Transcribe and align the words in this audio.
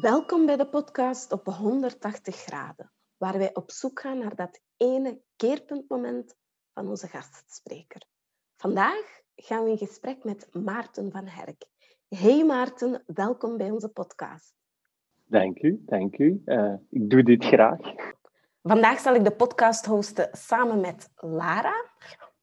Welkom 0.00 0.46
bij 0.46 0.56
de 0.56 0.66
podcast 0.66 1.32
op 1.32 1.46
180 1.46 2.36
graden, 2.36 2.92
waar 3.16 3.38
wij 3.38 3.54
op 3.54 3.70
zoek 3.70 4.00
gaan 4.00 4.18
naar 4.18 4.34
dat 4.34 4.60
ene 4.76 5.20
keerpuntmoment 5.36 6.36
van 6.74 6.88
onze 6.88 7.06
gastspreker. 7.06 8.02
Vandaag 8.56 9.20
gaan 9.36 9.64
we 9.64 9.70
in 9.70 9.78
gesprek 9.78 10.24
met 10.24 10.48
Maarten 10.52 11.12
van 11.12 11.26
Herk. 11.26 11.64
Hey 12.08 12.44
Maarten, 12.44 13.02
welkom 13.06 13.56
bij 13.56 13.70
onze 13.70 13.88
podcast. 13.88 14.54
Dank 15.24 15.62
u, 15.62 15.82
dank 15.86 16.18
u. 16.18 16.42
Uh, 16.44 16.74
ik 16.90 17.10
doe 17.10 17.22
dit 17.22 17.44
graag. 17.44 17.78
Vandaag 18.62 18.98
zal 18.98 19.14
ik 19.14 19.24
de 19.24 19.36
podcast 19.36 19.86
hosten 19.86 20.28
samen 20.32 20.80
met 20.80 21.10
Lara. 21.16 21.84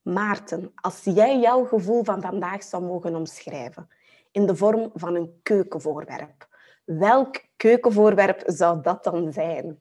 Maarten, 0.02 0.71
als 0.76 1.03
jij 1.03 1.39
jouw 1.39 1.66
gevoel 1.66 2.03
van 2.03 2.21
vandaag 2.21 2.63
zou 2.63 2.84
mogen 2.84 3.16
omschrijven 3.16 3.88
in 4.31 4.45
de 4.45 4.55
vorm 4.55 4.91
van 4.94 5.16
een 5.16 5.39
keukenvoorwerp, 5.44 6.48
welk 6.85 7.45
keukenvoorwerp 7.57 8.41
zou 8.45 8.81
dat 8.81 9.03
dan 9.03 9.34
zijn? 9.34 9.79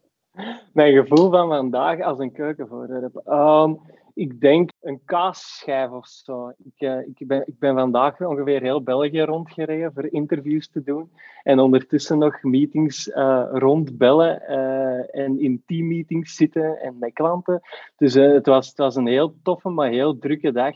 Mijn 0.72 0.92
gevoel 0.92 1.30
van 1.30 1.48
vandaag 1.48 2.00
als 2.00 2.18
een 2.18 2.32
keukenvoorwerp. 2.32 3.20
Um, 3.26 3.80
ik 4.16 4.40
denk 4.40 4.70
een 4.80 5.00
kaasschijf 5.04 5.90
of 5.90 6.06
zo. 6.06 6.48
Ik, 6.48 6.88
uh, 6.88 6.98
ik, 6.98 7.26
ben, 7.26 7.42
ik 7.46 7.58
ben 7.58 7.74
vandaag 7.74 8.20
ongeveer 8.20 8.62
heel 8.62 8.82
België 8.82 9.22
rondgereden 9.22 9.92
voor 9.94 10.06
interviews 10.10 10.68
te 10.68 10.82
doen. 10.82 11.10
En 11.42 11.58
ondertussen 11.58 12.18
nog 12.18 12.42
meetings 12.42 13.08
uh, 13.08 13.46
rondbellen 13.52 14.42
uh, 14.48 15.14
en 15.22 15.40
in 15.40 15.62
teammeetings 15.66 16.34
zitten 16.34 16.80
en 16.80 16.96
met 16.98 17.12
klanten. 17.12 17.60
Dus 17.96 18.14
het, 18.14 18.46
was, 18.46 18.68
het 18.68 18.78
was 18.78 18.96
een 18.96 19.06
heel 19.06 19.34
toffe, 19.42 19.68
maar 19.68 19.88
heel 19.88 20.18
drukke 20.18 20.52
dag. 20.52 20.74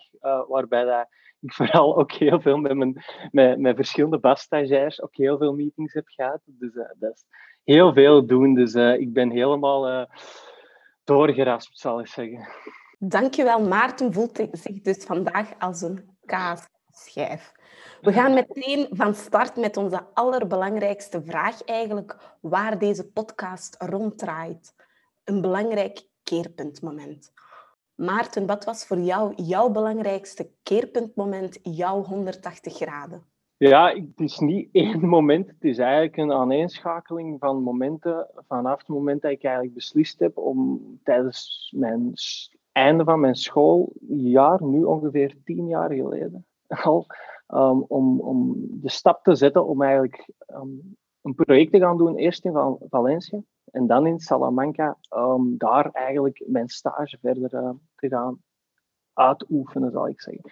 waarbij 0.49 0.85
dat 0.85 1.09
ik 1.41 1.53
vooral 1.53 1.97
ook 1.97 2.13
heel 2.13 2.41
veel 2.41 2.57
met, 2.57 2.75
mijn, 2.75 3.05
met, 3.31 3.59
met 3.59 3.77
verschillende 3.77 4.19
basstagiairs 4.19 5.03
ook 5.03 5.17
heel 5.17 5.39
veel 5.39 5.53
meetings 5.53 5.93
heb 5.93 6.09
gehad. 6.09 6.41
Dus 6.45 6.73
dat 6.99 7.13
is 7.15 7.25
heel 7.65 7.93
veel 7.93 8.27
doen. 8.27 8.55
Dus 8.55 8.75
ik 8.75 9.13
ben 9.13 9.31
helemaal 9.31 10.09
doorgeraspt, 11.05 11.79
zal 11.79 12.01
ik 12.01 12.07
zeggen. 12.07 12.49
Dankjewel. 12.99 13.61
Maarten 13.61 14.13
voelt 14.13 14.49
zich 14.53 14.81
dus 14.81 15.05
vandaag 15.05 15.59
als 15.59 15.81
een 15.81 16.19
kaasschijf. 16.25 17.53
We 18.01 18.13
gaan 18.13 18.35
meteen 18.35 18.87
van 18.91 19.15
start 19.15 19.57
met 19.57 19.77
onze 19.77 20.07
allerbelangrijkste 20.15 21.23
vraag 21.23 21.65
eigenlijk, 21.65 22.37
waar 22.41 22.79
deze 22.79 23.11
podcast 23.11 23.77
ronddraait. 23.79 24.75
Een 25.25 25.41
belangrijk 25.41 26.03
keerpuntmoment. 26.23 27.33
Maarten, 28.01 28.47
wat 28.47 28.65
was 28.65 28.87
voor 28.87 28.99
jou 28.99 29.33
jouw 29.35 29.71
belangrijkste 29.71 30.51
keerpuntmoment, 30.63 31.59
jouw 31.63 32.03
180 32.03 32.75
graden? 32.75 33.23
Ja, 33.57 33.95
het 33.95 34.21
is 34.21 34.39
niet 34.39 34.69
één 34.73 35.07
moment. 35.07 35.47
Het 35.47 35.65
is 35.65 35.79
eigenlijk 35.79 36.17
een 36.17 36.33
aaneenschakeling 36.33 37.39
van 37.39 37.63
momenten 37.63 38.31
vanaf 38.49 38.79
het 38.79 38.89
moment 38.89 39.23
dat 39.23 39.31
ik 39.31 39.45
eigenlijk 39.45 39.75
beslist 39.75 40.19
heb 40.19 40.39
om 40.39 40.81
tijdens 41.03 41.73
mijn 41.77 42.13
einde 42.73 43.05
van 43.05 43.21
mijn 43.21 43.35
schooljaar, 43.35 44.65
nu 44.65 44.83
ongeveer 44.83 45.37
tien 45.45 45.67
jaar 45.67 45.93
geleden 45.93 46.47
al, 46.85 47.07
um, 47.49 47.85
om, 47.89 48.21
om 48.21 48.55
de 48.71 48.91
stap 48.91 49.23
te 49.23 49.35
zetten 49.35 49.67
om 49.67 49.83
eigenlijk 49.83 50.29
um, 50.47 50.97
een 51.23 51.35
project 51.35 51.73
te 51.73 51.79
gaan 51.79 51.97
doen, 51.97 52.17
eerst 52.17 52.45
in 52.45 52.53
Val 52.53 52.87
Valencia 52.91 53.43
en 53.71 53.87
dan 53.87 54.07
in 54.07 54.19
Salamanca, 54.19 54.97
om 55.09 55.59
daar 55.59 55.91
eigenlijk 55.91 56.43
mijn 56.47 56.69
stage 56.69 57.19
verder 57.21 57.55
uh, 57.55 57.71
te 57.95 58.09
gaan 58.09 58.43
uitoefenen, 59.13 59.91
zal 59.91 60.09
ik 60.09 60.21
zeggen. 60.21 60.51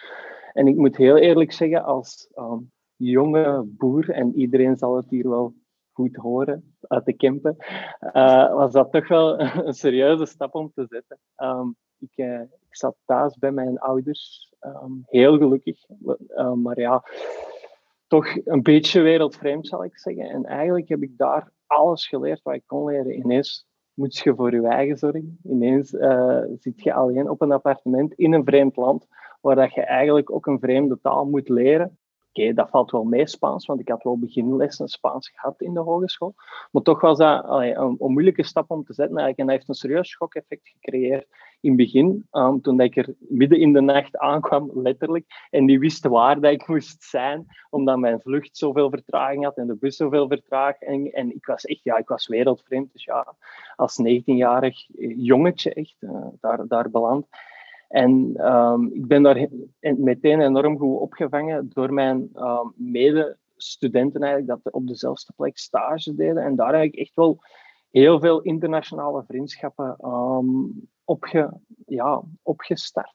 En 0.53 0.67
ik 0.67 0.77
moet 0.77 0.97
heel 0.97 1.17
eerlijk 1.17 1.53
zeggen, 1.53 1.85
als 1.85 2.31
um, 2.35 2.71
jonge 2.97 3.63
boer, 3.65 4.11
en 4.11 4.39
iedereen 4.39 4.77
zal 4.77 4.97
het 4.97 5.11
hier 5.11 5.29
wel 5.29 5.55
goed 5.93 6.17
horen 6.17 6.75
uit 6.81 7.05
de 7.05 7.13
Kempen, 7.13 7.57
uh, 8.01 8.55
was 8.55 8.73
dat 8.73 8.93
toch 8.93 9.09
wel 9.09 9.41
een 9.67 9.75
serieuze 9.75 10.27
stap 10.27 10.55
om 10.55 10.73
te 10.75 10.87
zetten. 10.89 11.19
Um, 11.37 11.77
ik, 11.99 12.13
uh, 12.17 12.41
ik 12.41 12.77
zat 12.77 12.97
thuis 13.05 13.37
bij 13.39 13.53
mijn 13.53 13.79
ouders, 13.79 14.53
heel 15.05 15.39
gelukkig. 15.39 15.85
Maar 16.55 16.81
ja, 16.81 17.05
toch 18.07 18.37
een 18.45 18.63
beetje 18.63 19.01
wereldvreemd 19.01 19.67
zal 19.67 19.85
ik 19.85 19.99
zeggen. 19.99 20.31
En 20.31 20.45
eigenlijk 20.45 20.89
heb 20.89 21.03
ik 21.03 21.19
daar 21.19 21.53
alles 21.69 22.07
geleerd 22.07 22.43
wat 22.43 22.55
ik 22.55 22.63
kon 22.67 22.85
leren. 22.85 23.19
Ineens 23.19 23.67
moet 23.95 24.17
je 24.17 24.35
voor 24.35 24.55
je 24.55 24.67
eigen 24.67 24.97
zorgen. 24.97 25.39
Ineens 25.43 25.93
uh, 25.93 26.43
zit 26.59 26.83
je 26.83 26.93
alleen 26.93 27.31
op 27.31 27.41
een 27.41 27.53
appartement 27.53 28.15
in 28.15 28.33
een 28.33 28.45
vreemd 28.45 28.77
land, 28.77 29.07
waar 29.41 29.57
dat 29.57 29.75
je 29.75 29.83
eigenlijk 29.83 30.33
ook 30.33 30.47
een 30.47 30.59
vreemde 30.59 30.99
taal 31.01 31.27
moet 31.27 31.49
leren 31.49 31.98
okay, 32.41 32.55
dat 32.55 32.71
valt 32.71 32.91
wel 32.91 33.05
mee 33.05 33.27
Spaans, 33.27 33.67
want 33.67 33.81
ik 33.81 33.89
had 33.89 34.03
wel 34.03 34.19
beginlessen 34.19 34.89
Spaans 34.89 35.29
gehad 35.29 35.61
in 35.61 35.75
de 35.75 35.81
hogeschool. 35.81 36.35
Maar 36.71 36.83
toch 36.83 37.01
was 37.01 37.19
dat 37.19 37.45
een, 37.49 37.81
een, 37.81 37.97
moeilijke 37.99 38.45
stap 38.45 38.71
om 38.71 38.85
te 38.85 38.95
zetten 38.95 39.17
eigenlijk. 39.17 39.39
En 39.39 39.47
dat 39.47 39.55
heeft 39.55 39.69
een 39.69 39.89
serieus 39.89 40.11
schok-effect 40.11 40.69
gecreëerd 40.69 41.27
in 41.61 41.71
het 41.71 41.77
begin, 41.77 42.29
toen 42.63 42.81
ik 42.81 42.97
er 42.97 43.15
midden 43.19 43.59
in 43.59 43.73
de 43.73 43.81
nacht 43.81 44.17
aankwam, 44.17 44.71
letterlijk, 44.75 45.27
en 45.51 45.67
die 45.67 45.79
wist 45.79 46.07
waar 46.07 46.41
dat 46.41 46.53
ik 46.53 46.69
moest 46.69 47.03
zijn, 47.03 47.47
omdat 47.71 47.99
mijn 47.99 48.21
vlucht 48.21 48.57
zoveel 48.57 48.91
vertraging 48.91 49.45
had 49.45 49.57
en 49.57 49.67
de 49.67 49.77
bus 49.77 49.97
zoveel 49.97 50.29
vertraging. 50.29 51.13
En 51.13 51.35
ik 51.35 51.47
was 51.47 51.65
echt, 51.65 51.85
ja, 51.85 51.97
ik 51.97 52.09
was 52.09 52.27
wereldvreemd. 52.27 52.93
Dus 52.93 53.05
ja, 53.05 53.35
als 53.77 54.03
19-jarig 54.03 54.87
jongetje 55.17 55.75
echt 55.75 55.97
uh, 56.01 56.27
daar, 56.41 56.67
daar 56.67 56.91
beland. 56.91 57.27
En 57.89 58.35
um, 58.55 58.91
ik 58.93 59.07
ben 59.07 59.23
daar 59.23 59.49
meteen 59.81 60.41
enorm 60.41 60.79
goed 60.79 61.01
opgevangen 61.01 61.71
door 61.73 61.93
mijn 61.93 62.31
um, 62.35 62.73
medestudenten 62.77 64.23
eigenlijk, 64.23 64.63
dat 64.63 64.73
op 64.73 64.87
dezelfde 64.87 65.33
plek 65.37 65.59
stage 65.59 66.15
deden. 66.15 66.43
En 66.43 66.57
daar 66.57 66.75
heb 66.75 66.83
ik 66.83 66.95
echt 66.95 67.15
wel 67.15 67.39
heel 67.91 68.21
veel 68.21 68.41
internationale 68.41 69.25
vriendschappen 69.25 69.97
um, 70.05 70.89
opge, 71.05 71.61
ja, 71.87 72.23
opgestart. 72.43 73.15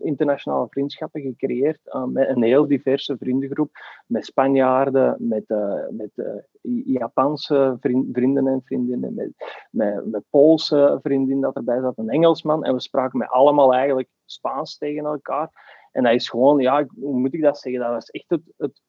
Internationale 0.00 0.66
vriendschappen 0.70 1.20
gecreëerd 1.20 1.80
uh, 1.86 2.04
met 2.04 2.28
een 2.28 2.42
heel 2.42 2.66
diverse 2.66 3.16
vriendengroep. 3.18 3.70
Met 4.06 4.24
Spanjaarden, 4.24 5.16
met, 5.18 5.44
uh, 5.48 5.88
met 5.90 6.10
uh, 6.14 6.86
Japanse 6.86 7.76
vriend, 7.80 8.06
vrienden 8.12 8.46
en 8.46 8.62
vriendinnen, 8.64 9.14
met, 9.14 9.30
met, 9.70 10.06
met 10.06 10.22
Poolse 10.30 10.98
vriendin 11.02 11.40
dat 11.40 11.56
erbij 11.56 11.80
zat, 11.80 11.98
een 11.98 12.08
Engelsman. 12.08 12.64
En 12.64 12.74
we 12.74 12.80
spraken 12.80 13.18
met 13.18 13.28
allemaal 13.28 13.74
eigenlijk 13.74 14.08
Spaans 14.24 14.78
tegen 14.78 15.04
elkaar. 15.04 15.50
En 15.92 16.02
dat 16.02 16.12
is 16.12 16.28
gewoon, 16.28 16.60
ja, 16.60 16.86
hoe 17.00 17.18
moet 17.18 17.34
ik 17.34 17.42
dat 17.42 17.58
zeggen? 17.58 17.80
Dat 17.80 17.90
was 17.90 18.10
echt 18.10 18.30
het, 18.30 18.42
het, 18.56 18.80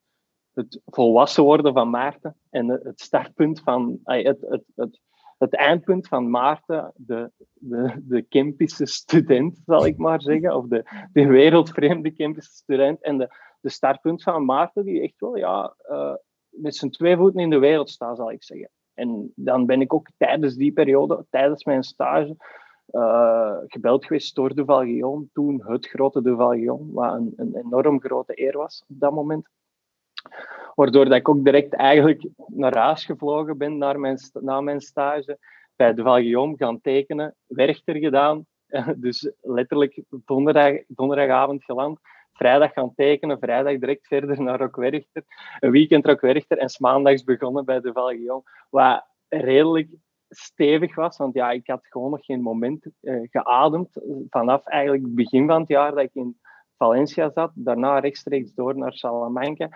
het 0.53 0.81
volwassen 0.85 1.43
worden 1.43 1.73
van 1.73 1.89
Maarten 1.89 2.35
en 2.49 2.69
het 2.69 2.99
startpunt 2.99 3.59
van 3.59 3.99
het, 4.03 4.41
het, 4.41 4.63
het, 4.75 4.99
het 5.39 5.55
eindpunt 5.55 6.07
van 6.07 6.29
Maarten, 6.29 6.93
de, 6.95 7.31
de, 7.53 8.01
de 8.03 8.21
Kempische 8.21 8.85
student, 8.85 9.61
zal 9.65 9.85
ik 9.85 9.97
maar 9.97 10.21
zeggen, 10.21 10.55
of 10.55 10.67
de, 10.67 11.07
de 11.11 11.27
wereldvreemde 11.27 12.11
Kempische 12.11 12.55
student, 12.55 13.01
en 13.03 13.17
de, 13.17 13.29
de 13.61 13.69
startpunt 13.69 14.23
van 14.23 14.45
Maarten, 14.45 14.85
die 14.85 15.01
echt 15.01 15.19
wel 15.19 15.37
ja, 15.37 15.75
uh, 15.89 16.15
met 16.49 16.75
zijn 16.75 16.91
twee 16.91 17.15
voeten 17.15 17.41
in 17.41 17.49
de 17.49 17.59
wereld 17.59 17.89
staat, 17.89 18.17
zal 18.17 18.31
ik 18.31 18.43
zeggen. 18.43 18.69
En 18.93 19.31
dan 19.35 19.65
ben 19.65 19.81
ik 19.81 19.93
ook 19.93 20.07
tijdens 20.17 20.55
die 20.55 20.71
periode, 20.71 21.25
tijdens 21.29 21.63
mijn 21.63 21.83
stage, 21.83 22.35
uh, 22.91 23.57
gebeld 23.65 24.05
geweest 24.05 24.35
door 24.35 24.55
de 24.55 24.65
Valgeon, 24.65 25.29
toen 25.33 25.63
het 25.65 25.87
grote 25.87 26.21
de 26.21 26.35
Valgeon, 26.35 26.91
wat 26.91 27.13
een, 27.13 27.33
een 27.35 27.55
enorm 27.55 27.99
grote 28.01 28.41
eer 28.41 28.57
was 28.57 28.83
op 28.87 28.99
dat 28.99 29.13
moment. 29.13 29.49
Waardoor 30.79 31.05
dat 31.05 31.13
ik 31.13 31.29
ook 31.29 31.43
direct 31.43 31.73
eigenlijk 31.73 32.27
naar 32.47 32.77
huis 32.77 33.05
gevlogen 33.05 33.57
ben 33.57 33.77
naar 33.77 33.99
mijn, 33.99 34.17
na 34.33 34.61
mijn 34.61 34.81
stage. 34.81 35.37
Bij 35.75 35.93
de 35.93 36.01
Valguillaume 36.01 36.57
gaan 36.57 36.81
tekenen. 36.81 37.35
Werchter 37.47 37.95
gedaan. 37.95 38.45
Dus 38.95 39.31
letterlijk 39.41 40.01
donderdag, 40.09 40.73
donderdagavond 40.87 41.63
geland. 41.63 41.99
Vrijdag 42.33 42.73
gaan 42.73 42.93
tekenen. 42.95 43.39
Vrijdag 43.39 43.79
direct 43.79 44.07
verder 44.07 44.41
naar 44.41 44.59
Rockwerchter. 44.59 45.23
Een 45.59 45.71
weekend 45.71 46.05
Rockwerchter. 46.05 46.57
En 46.57 46.69
maandags 46.77 47.23
begonnen 47.23 47.65
bij 47.65 47.79
de 47.79 47.91
Valguillaume. 47.91 48.43
Wat 48.69 49.05
redelijk 49.27 49.89
stevig 50.29 50.95
was. 50.95 51.17
Want 51.17 51.33
ja, 51.33 51.51
ik 51.51 51.67
had 51.67 51.87
gewoon 51.87 52.11
nog 52.11 52.25
geen 52.25 52.41
moment 52.41 52.85
uh, 53.01 53.27
geademd. 53.29 53.89
Vanaf 54.29 54.65
eigenlijk 54.65 55.03
het 55.03 55.15
begin 55.15 55.47
van 55.47 55.59
het 55.59 55.69
jaar 55.69 55.91
dat 55.91 56.03
ik 56.03 56.13
in 56.13 56.39
Valencia 56.77 57.31
zat. 57.33 57.51
Daarna 57.53 57.99
rechtstreeks 57.99 58.53
door 58.53 58.77
naar 58.77 58.93
Salamanca. 58.93 59.69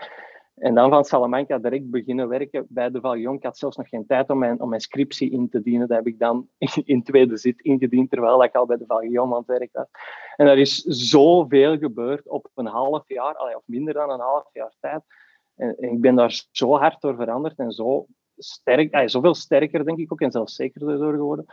En 0.55 0.75
dan 0.75 0.89
van 0.89 1.03
Salamanca 1.03 1.57
direct 1.57 1.89
beginnen 1.89 2.27
werken 2.27 2.65
bij 2.69 2.91
de 2.91 2.99
Valjon. 2.99 3.35
Ik 3.35 3.43
had 3.43 3.57
zelfs 3.57 3.77
nog 3.77 3.89
geen 3.89 4.05
tijd 4.05 4.29
om 4.29 4.37
mijn, 4.37 4.61
om 4.61 4.69
mijn 4.69 4.81
scriptie 4.81 5.31
in 5.31 5.49
te 5.49 5.61
dienen. 5.61 5.87
Dat 5.87 5.97
heb 5.97 6.07
ik 6.07 6.19
dan 6.19 6.47
in 6.83 7.03
tweede 7.03 7.37
zit 7.37 7.61
ingediend, 7.61 8.09
terwijl 8.09 8.43
ik 8.43 8.55
al 8.55 8.65
bij 8.65 8.77
de 8.77 8.85
Valjon 8.85 9.31
aan 9.31 9.37
het 9.37 9.45
werk 9.45 9.69
was. 9.71 9.87
En 10.35 10.47
er 10.47 10.57
is 10.57 10.81
zoveel 10.83 11.77
gebeurd 11.77 12.27
op 12.27 12.49
een 12.55 12.65
half 12.65 13.03
jaar, 13.07 13.55
of 13.55 13.61
minder 13.65 13.93
dan 13.93 14.09
een 14.09 14.19
half 14.19 14.49
jaar 14.53 14.73
tijd. 14.79 15.01
En, 15.55 15.75
ik 15.77 16.01
ben 16.01 16.15
daar 16.15 16.45
zo 16.51 16.77
hard 16.77 17.01
door 17.01 17.15
veranderd 17.15 17.57
en 17.57 17.71
zo 17.71 18.05
sterk, 18.37 18.93
ay, 18.93 19.09
zoveel 19.09 19.35
sterker, 19.35 19.85
denk 19.85 19.97
ik 19.97 20.11
ook, 20.11 20.21
en 20.21 20.31
zelfzekerder 20.31 20.97
door 20.97 21.13
geworden. 21.13 21.45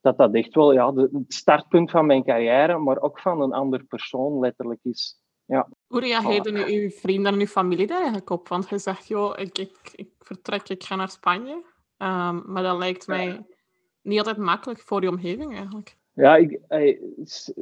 Dat 0.00 0.16
dat 0.16 0.34
echt 0.34 0.54
wel 0.54 0.72
ja, 0.72 0.94
het 0.94 1.10
startpunt 1.28 1.90
van 1.90 2.06
mijn 2.06 2.24
carrière, 2.24 2.78
maar 2.78 3.00
ook 3.00 3.20
van 3.20 3.40
een 3.40 3.52
ander 3.52 3.84
persoon 3.84 4.38
letterlijk 4.38 4.80
is. 4.82 5.21
Ja. 5.52 5.68
Hoe 5.86 6.00
reageerden 6.00 6.56
voilà. 6.56 6.70
uw 6.70 6.90
vrienden 6.90 7.32
en 7.32 7.40
uw 7.40 7.46
familie 7.46 7.86
daar 7.86 7.96
eigenlijk 7.96 8.30
op? 8.30 8.48
Want 8.48 8.68
je 8.68 8.78
zegt, 8.78 9.08
joh, 9.08 9.32
ik, 9.38 9.58
ik, 9.58 9.92
ik 9.94 10.08
vertrek, 10.18 10.68
ik 10.68 10.84
ga 10.84 10.96
naar 10.96 11.08
Spanje. 11.08 11.64
Ehm, 11.96 12.52
maar 12.52 12.62
dat 12.62 12.78
lijkt 12.78 13.06
mij 13.06 13.46
niet 14.02 14.18
altijd 14.18 14.36
makkelijk 14.36 14.80
voor 14.80 15.00
die 15.00 15.10
omgeving 15.10 15.54
eigenlijk. 15.54 15.96
Ja, 16.14 16.36
ik, 16.36 16.60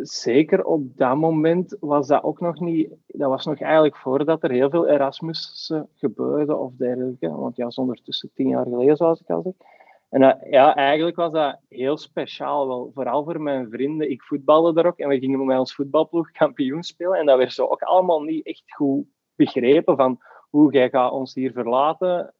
zeker 0.02 0.64
op 0.64 0.96
dat 0.96 1.16
moment 1.16 1.76
was 1.80 2.06
dat 2.06 2.22
ook 2.22 2.40
nog 2.40 2.60
niet. 2.60 2.90
Dat 3.06 3.28
was 3.28 3.44
nog 3.44 3.60
eigenlijk 3.60 3.96
voordat 3.96 4.42
er 4.42 4.50
heel 4.50 4.70
veel 4.70 4.88
Erasmus 4.88 5.72
gebeurde 5.94 6.56
of 6.56 6.72
dergelijke. 6.76 7.30
Want 7.30 7.56
ja, 7.56 7.66
is 7.66 7.76
ondertussen 7.76 8.30
tien 8.34 8.48
jaar 8.48 8.64
geleden, 8.64 8.96
zoals 8.96 9.20
ik 9.20 9.30
al 9.30 9.42
zeg. 9.42 9.68
En 10.10 10.22
uh, 10.22 10.50
ja, 10.50 10.74
eigenlijk 10.74 11.16
was 11.16 11.32
dat 11.32 11.58
heel 11.68 11.96
speciaal. 11.96 12.66
Wel, 12.66 12.90
vooral 12.94 13.24
voor 13.24 13.40
mijn 13.40 13.70
vrienden. 13.70 14.10
Ik 14.10 14.22
voetbalde 14.22 14.80
er 14.80 14.86
ook 14.86 14.98
en 14.98 15.08
we 15.08 15.18
gingen 15.18 15.46
met 15.46 15.58
ons 15.58 15.74
voetbalploeg 15.74 16.30
kampioen 16.30 16.82
spelen. 16.82 17.18
En 17.18 17.26
dat 17.26 17.38
werd 17.38 17.52
zo 17.52 17.66
ook 17.66 17.82
allemaal 17.82 18.22
niet 18.22 18.46
echt 18.46 18.62
goed 18.66 19.06
begrepen 19.34 19.96
van 19.96 20.18
hoe 20.50 20.72
jij 20.72 20.90
gaat 20.90 21.12
ons 21.12 21.34
hier 21.34 21.52
verlaten. 21.52 22.34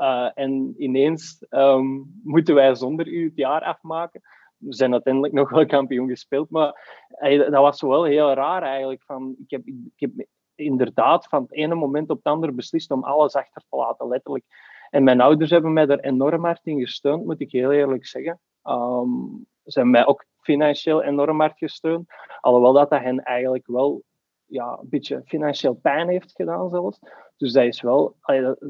Uh, 0.00 0.30
en 0.34 0.74
ineens 0.78 1.46
um, 1.50 2.20
moeten 2.22 2.54
wij 2.54 2.74
zonder 2.74 3.06
u 3.06 3.24
het 3.24 3.36
jaar 3.36 3.62
afmaken. 3.62 4.20
We 4.56 4.74
zijn 4.74 4.92
uiteindelijk 4.92 5.34
nog 5.34 5.50
wel 5.50 5.66
kampioen 5.66 6.08
gespeeld, 6.08 6.50
maar 6.50 6.98
hey, 7.08 7.36
dat 7.36 7.62
was 7.62 7.80
wel 7.80 8.04
heel 8.04 8.32
raar 8.32 8.62
eigenlijk. 8.62 9.02
Van, 9.02 9.36
ik, 9.38 9.50
heb, 9.50 9.66
ik 9.66 9.92
heb 9.96 10.26
inderdaad 10.54 11.26
van 11.26 11.42
het 11.42 11.52
ene 11.52 11.74
moment 11.74 12.10
op 12.10 12.16
het 12.16 12.26
andere 12.26 12.52
beslist 12.52 12.90
om 12.90 13.04
alles 13.04 13.34
achter 13.34 13.62
te 13.68 13.76
laten, 13.76 14.08
letterlijk. 14.08 14.44
En 14.90 15.04
mijn 15.04 15.20
ouders 15.20 15.50
hebben 15.50 15.72
mij 15.72 15.86
er 15.86 16.00
enorm 16.00 16.44
hard 16.44 16.66
in 16.66 16.80
gesteund, 16.80 17.24
moet 17.24 17.40
ik 17.40 17.52
heel 17.52 17.72
eerlijk 17.72 18.06
zeggen. 18.06 18.40
Um, 18.64 19.46
ze 19.64 19.78
hebben 19.78 19.90
mij 19.90 20.06
ook 20.06 20.24
financieel 20.40 21.02
enorm 21.02 21.40
hard 21.40 21.58
gesteund. 21.58 22.06
Alhoewel 22.40 22.72
dat, 22.72 22.90
dat 22.90 23.00
hen 23.00 23.22
eigenlijk 23.22 23.66
wel 23.66 24.02
ja, 24.44 24.78
een 24.80 24.88
beetje 24.88 25.22
financieel 25.24 25.74
pijn 25.74 26.08
heeft 26.08 26.32
gedaan 26.32 26.70
zelfs. 26.70 26.98
Dus 27.36 27.52
dat 27.52 27.64
is 27.64 27.80
wel... 27.80 28.16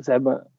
Ze 0.01 0.11
hebben, 0.11 0.51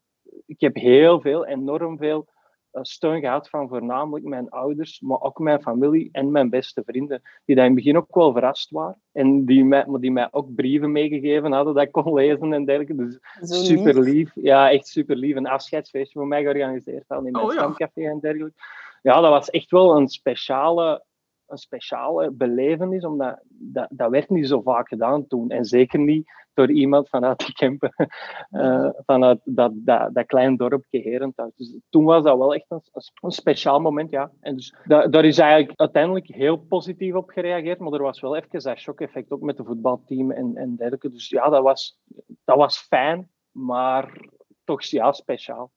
ik 0.46 0.60
heb 0.60 0.76
heel 0.76 1.22
veel, 1.22 1.46
enorm 1.46 1.98
veel 1.98 2.28
steun 2.72 3.20
gehad 3.20 3.50
van 3.50 3.68
voornamelijk 3.68 4.26
mijn 4.26 4.50
ouders, 4.50 5.00
maar 5.00 5.22
ook 5.22 5.40
mijn 5.40 5.62
familie 5.62 6.10
en 6.12 6.32
mijn 6.32 6.50
beste 6.50 6.84
vrienden, 6.86 7.22
die 7.46 7.56
daar 7.56 7.66
in 7.66 7.72
het 7.72 7.84
begin 7.84 7.98
ook 7.98 8.16
wel 8.16 8.32
verrast 8.32 8.70
waren. 8.70 9.02
En 9.12 9.46
die 9.46 9.66
mij, 9.66 9.86
die 10.00 10.12
mij 10.12 10.28
ook 10.32 10.56
brieven 10.56 10.92
meegegeven 10.92 11.52
hadden 11.52 11.74
dat 11.74 11.84
ik 11.84 11.92
kon 11.92 12.14
lezen 12.14 12.54
en 12.54 12.66
dergelijke. 12.66 12.96
Dus 12.96 13.20
super 13.68 14.00
lief. 14.00 14.32
Ja, 14.36 14.72
echt 14.72 14.88
super 14.88 15.16
lief. 15.16 15.36
Een 15.36 15.48
afscheidsfeestje 15.48 16.20
voor 16.20 16.28
mij 16.28 16.42
georganiseerd 16.42 17.04
hadden 17.08 17.28
in 17.28 17.34
mijn 17.34 17.46
oh, 17.46 17.52
stamcafé 17.52 18.02
en 18.02 18.20
dergelijke. 18.20 18.62
Ja, 19.02 19.22
dat 19.22 19.30
was 19.30 19.50
echt 19.50 19.72
wel 19.72 19.96
een 19.98 20.08
speciale 20.08 21.08
een 21.50 21.58
speciale 21.58 22.32
belevenis, 22.32 23.06
omdat 23.06 23.40
dat, 23.48 23.88
dat 23.92 24.10
werd 24.10 24.30
niet 24.30 24.48
zo 24.48 24.62
vaak 24.62 24.88
gedaan 24.88 25.28
toen. 25.28 25.50
En 25.50 25.66
zeker 25.66 26.00
niet 26.00 26.32
door 26.60 26.72
iemand 26.72 27.10
vanuit 27.10 27.46
de 27.46 27.54
Kempen, 27.54 27.94
uh, 28.52 28.90
vanuit 29.06 29.40
dat, 29.44 29.72
dat, 29.76 30.14
dat 30.14 30.26
klein 30.26 30.58
dorpje 30.58 31.00
Herenthuis. 31.00 31.56
Dus 31.56 31.78
toen 31.90 32.04
was 32.04 32.24
dat 32.24 32.38
wel 32.38 32.54
echt 32.54 32.66
een, 32.68 32.82
een 33.22 33.32
speciaal 33.32 33.80
moment, 33.80 34.12
ja. 34.12 34.32
En 34.40 34.56
dus 34.56 34.76
daar 34.86 35.26
is 35.26 35.38
eigenlijk 35.38 35.80
uiteindelijk 35.80 36.28
heel 36.28 36.58
positief 36.58 37.14
op 37.14 37.30
gereageerd, 37.30 37.80
maar 37.80 37.94
er 37.94 38.02
was 38.02 38.20
wel 38.20 38.36
even 38.36 38.60
dat 38.60 38.78
shock-effect 38.78 39.32
ook 39.32 39.42
met 39.42 39.58
het 39.58 39.68
voetbalteam 39.68 40.32
en, 40.32 40.56
en 40.56 40.76
dergelijke. 40.76 41.12
Dus 41.12 41.30
ja, 41.30 41.50
dat 41.50 41.64
was, 41.64 42.00
dat 42.44 42.58
was 42.58 42.78
fijn, 42.78 43.30
maar 43.52 44.28
toch 44.64 44.84
ja, 44.84 45.12
speciaal. 45.12 45.72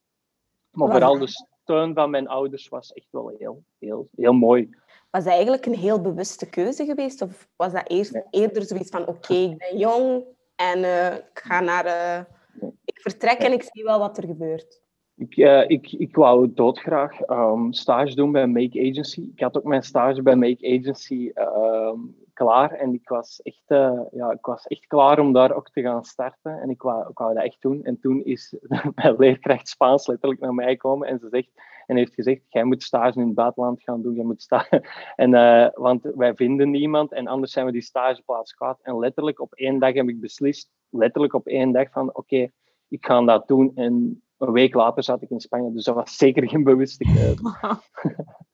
Maar 0.70 0.90
vooral 0.90 1.18
de 1.18 1.28
steun 1.62 1.94
van 1.94 2.10
mijn 2.10 2.28
ouders 2.28 2.68
was 2.68 2.92
echt 2.92 3.08
wel 3.10 3.34
heel, 3.38 3.62
heel, 3.78 4.08
heel 4.16 4.32
mooi. 4.32 4.70
Was 5.10 5.24
dat 5.24 5.32
eigenlijk 5.32 5.66
een 5.66 5.78
heel 5.78 6.00
bewuste 6.00 6.48
keuze 6.48 6.84
geweest? 6.84 7.22
Of 7.22 7.48
was 7.56 7.72
dat 7.72 7.90
eerst, 7.90 8.22
eerder 8.30 8.62
zoiets 8.62 8.90
van, 8.90 9.06
oké, 9.06 9.34
ik 9.34 9.58
ben 9.58 9.78
jong 9.78 10.24
en 10.70 10.78
uh, 10.78 11.14
ik 11.14 11.40
ga 11.44 11.60
naar... 11.60 11.86
Uh, 11.86 12.70
ik 12.84 13.00
vertrek 13.00 13.38
en 13.38 13.52
ik 13.52 13.62
zie 13.62 13.84
wel 13.84 13.98
wat 13.98 14.16
er 14.16 14.26
gebeurt? 14.26 14.82
Ik, 15.16 15.36
uh, 15.36 15.68
ik, 15.70 15.92
ik 15.92 16.16
wou 16.16 16.52
doodgraag 16.54 17.28
um, 17.28 17.72
stage 17.72 18.14
doen 18.14 18.32
bij 18.32 18.46
Make 18.46 18.90
Agency. 18.90 19.30
Ik 19.34 19.40
had 19.40 19.56
ook 19.56 19.64
mijn 19.64 19.82
stage 19.82 20.22
bij 20.22 20.36
Make 20.36 20.78
Agency 20.78 21.32
um, 21.34 22.16
klaar. 22.32 22.70
En 22.72 22.94
ik 22.94 23.08
was, 23.08 23.40
echt, 23.42 23.64
ja, 24.10 24.30
ik 24.30 24.46
was 24.46 24.66
echt 24.66 24.86
klaar 24.86 25.18
om 25.18 25.32
daar 25.32 25.52
ook 25.52 25.70
te 25.70 25.82
gaan 25.82 26.04
starten. 26.04 26.60
En 26.60 26.70
ik 26.70 26.82
wou, 26.82 27.08
ik 27.08 27.18
wou 27.18 27.34
dat 27.34 27.44
echt 27.44 27.62
doen. 27.62 27.84
En 27.84 28.00
toen 28.00 28.24
is 28.24 28.54
mijn 28.94 29.16
leerkracht 29.16 29.68
Spaans 29.68 30.06
letterlijk 30.06 30.40
naar 30.40 30.54
mij 30.54 30.70
gekomen 30.70 31.08
en 31.08 31.18
ze 31.18 31.28
zegt 31.30 31.50
en 31.86 31.96
heeft 31.96 32.14
gezegd, 32.14 32.40
jij 32.48 32.64
moet 32.64 32.82
stage 32.82 33.20
in 33.20 33.26
het 33.26 33.34
buitenland 33.34 33.82
gaan 33.82 34.02
doen, 34.02 34.14
jij 34.14 34.24
moet 34.24 34.42
stage. 34.42 34.84
En, 35.16 35.32
uh, 35.34 35.68
want 35.72 36.10
wij 36.14 36.34
vinden 36.34 36.70
niemand 36.70 37.12
en 37.12 37.26
anders 37.26 37.52
zijn 37.52 37.66
we 37.66 37.72
die 37.72 37.82
stageplaats 37.82 38.54
kwijt. 38.54 38.76
En 38.82 38.98
letterlijk 38.98 39.40
op 39.40 39.54
één 39.54 39.78
dag 39.78 39.94
heb 39.94 40.08
ik 40.08 40.20
beslist, 40.20 40.70
letterlijk 40.90 41.34
op 41.34 41.46
één 41.46 41.72
dag 41.72 41.90
van, 41.90 42.14
oké, 42.14 42.50
ik 42.88 43.06
ga 43.06 43.24
dat 43.24 43.48
doen. 43.48 43.72
En 43.74 44.22
een 44.38 44.52
week 44.52 44.74
later 44.74 45.02
zat 45.02 45.22
ik 45.22 45.30
in 45.30 45.40
Spanje, 45.40 45.72
dus 45.72 45.84
dat 45.84 45.94
was 45.94 46.16
zeker 46.16 46.48
geen 46.48 46.64
bewuste 46.64 47.04
keuze. 47.04 47.80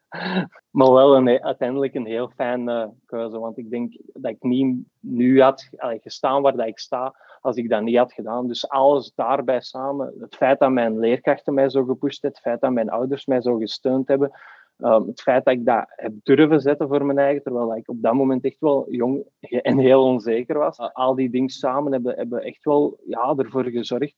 maar 0.78 0.92
wel 0.92 1.16
een, 1.16 1.42
uiteindelijk 1.42 1.94
een 1.94 2.06
heel 2.06 2.28
fijne 2.28 2.92
keuze, 3.06 3.38
want 3.38 3.58
ik 3.58 3.70
denk 3.70 3.96
dat 4.12 4.30
ik 4.30 4.42
niet 4.42 4.76
nu 5.00 5.42
had 5.42 5.68
gestaan 5.80 6.42
waar 6.42 6.56
dat 6.56 6.66
ik 6.66 6.78
sta, 6.78 7.14
als 7.40 7.56
ik 7.56 7.68
dat 7.68 7.82
niet 7.82 7.96
had 7.96 8.12
gedaan. 8.12 8.46
Dus 8.46 8.68
alles 8.68 9.12
daarbij 9.14 9.60
samen, 9.60 10.14
het 10.20 10.36
feit 10.36 10.58
dat 10.58 10.70
mijn 10.70 10.98
leerkrachten 10.98 11.54
mij 11.54 11.68
zo 11.68 11.84
gepusht 11.84 12.22
hebben, 12.22 12.40
het 12.40 12.50
feit 12.50 12.60
dat 12.60 12.72
mijn 12.72 12.90
ouders 12.90 13.26
mij 13.26 13.40
zo 13.40 13.56
gesteund 13.56 14.08
hebben, 14.08 14.32
um, 14.78 15.06
het 15.06 15.20
feit 15.20 15.44
dat 15.44 15.54
ik 15.54 15.64
dat 15.64 15.84
heb 15.86 16.12
durven 16.22 16.60
zetten 16.60 16.88
voor 16.88 17.04
mijn 17.04 17.18
eigen, 17.18 17.42
terwijl 17.42 17.76
ik 17.76 17.88
op 17.88 18.02
dat 18.02 18.14
moment 18.14 18.44
echt 18.44 18.60
wel 18.60 18.90
jong 18.90 19.24
en 19.40 19.78
heel 19.78 20.04
onzeker 20.04 20.58
was. 20.58 20.78
al 20.78 21.14
die 21.14 21.30
dingen 21.30 21.48
samen 21.48 21.92
hebben, 21.92 22.14
hebben 22.16 22.42
echt 22.42 22.64
wel 22.64 22.98
ja, 23.06 23.34
ervoor 23.36 23.64
gezorgd 23.64 24.14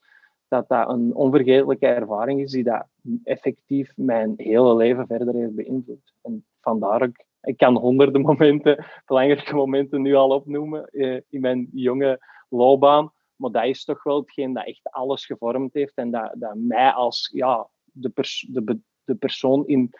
dat 0.50 0.68
dat 0.68 0.88
een 0.88 1.14
onvergetelijke 1.14 1.86
ervaring 1.86 2.40
is 2.40 2.50
die 2.50 2.64
dat 2.64 2.86
effectief 3.24 3.92
mijn 3.96 4.34
hele 4.36 4.76
leven 4.76 5.06
verder 5.06 5.34
heeft 5.34 5.54
beïnvloed. 5.54 6.14
En 6.22 6.44
vandaar 6.60 7.02
ook, 7.02 7.24
ik 7.42 7.56
kan 7.56 7.76
honderden 7.76 8.20
momenten, 8.20 8.84
belangrijke 9.06 9.54
momenten 9.54 10.02
nu 10.02 10.14
al 10.14 10.30
opnoemen 10.30 10.84
eh, 10.88 11.20
in 11.28 11.40
mijn 11.40 11.68
jonge 11.72 12.18
loopbaan. 12.48 13.12
Maar 13.36 13.50
dat 13.50 13.64
is 13.64 13.84
toch 13.84 14.02
wel 14.02 14.20
hetgeen 14.20 14.52
dat 14.52 14.66
echt 14.66 14.90
alles 14.90 15.26
gevormd 15.26 15.74
heeft 15.74 15.94
en 15.94 16.10
dat, 16.10 16.32
dat 16.34 16.54
mij 16.54 16.90
als 16.90 17.30
ja, 17.32 17.68
de, 17.84 18.08
pers 18.08 18.46
de, 18.50 18.78
de 19.04 19.14
persoon 19.14 19.66
in, 19.66 19.90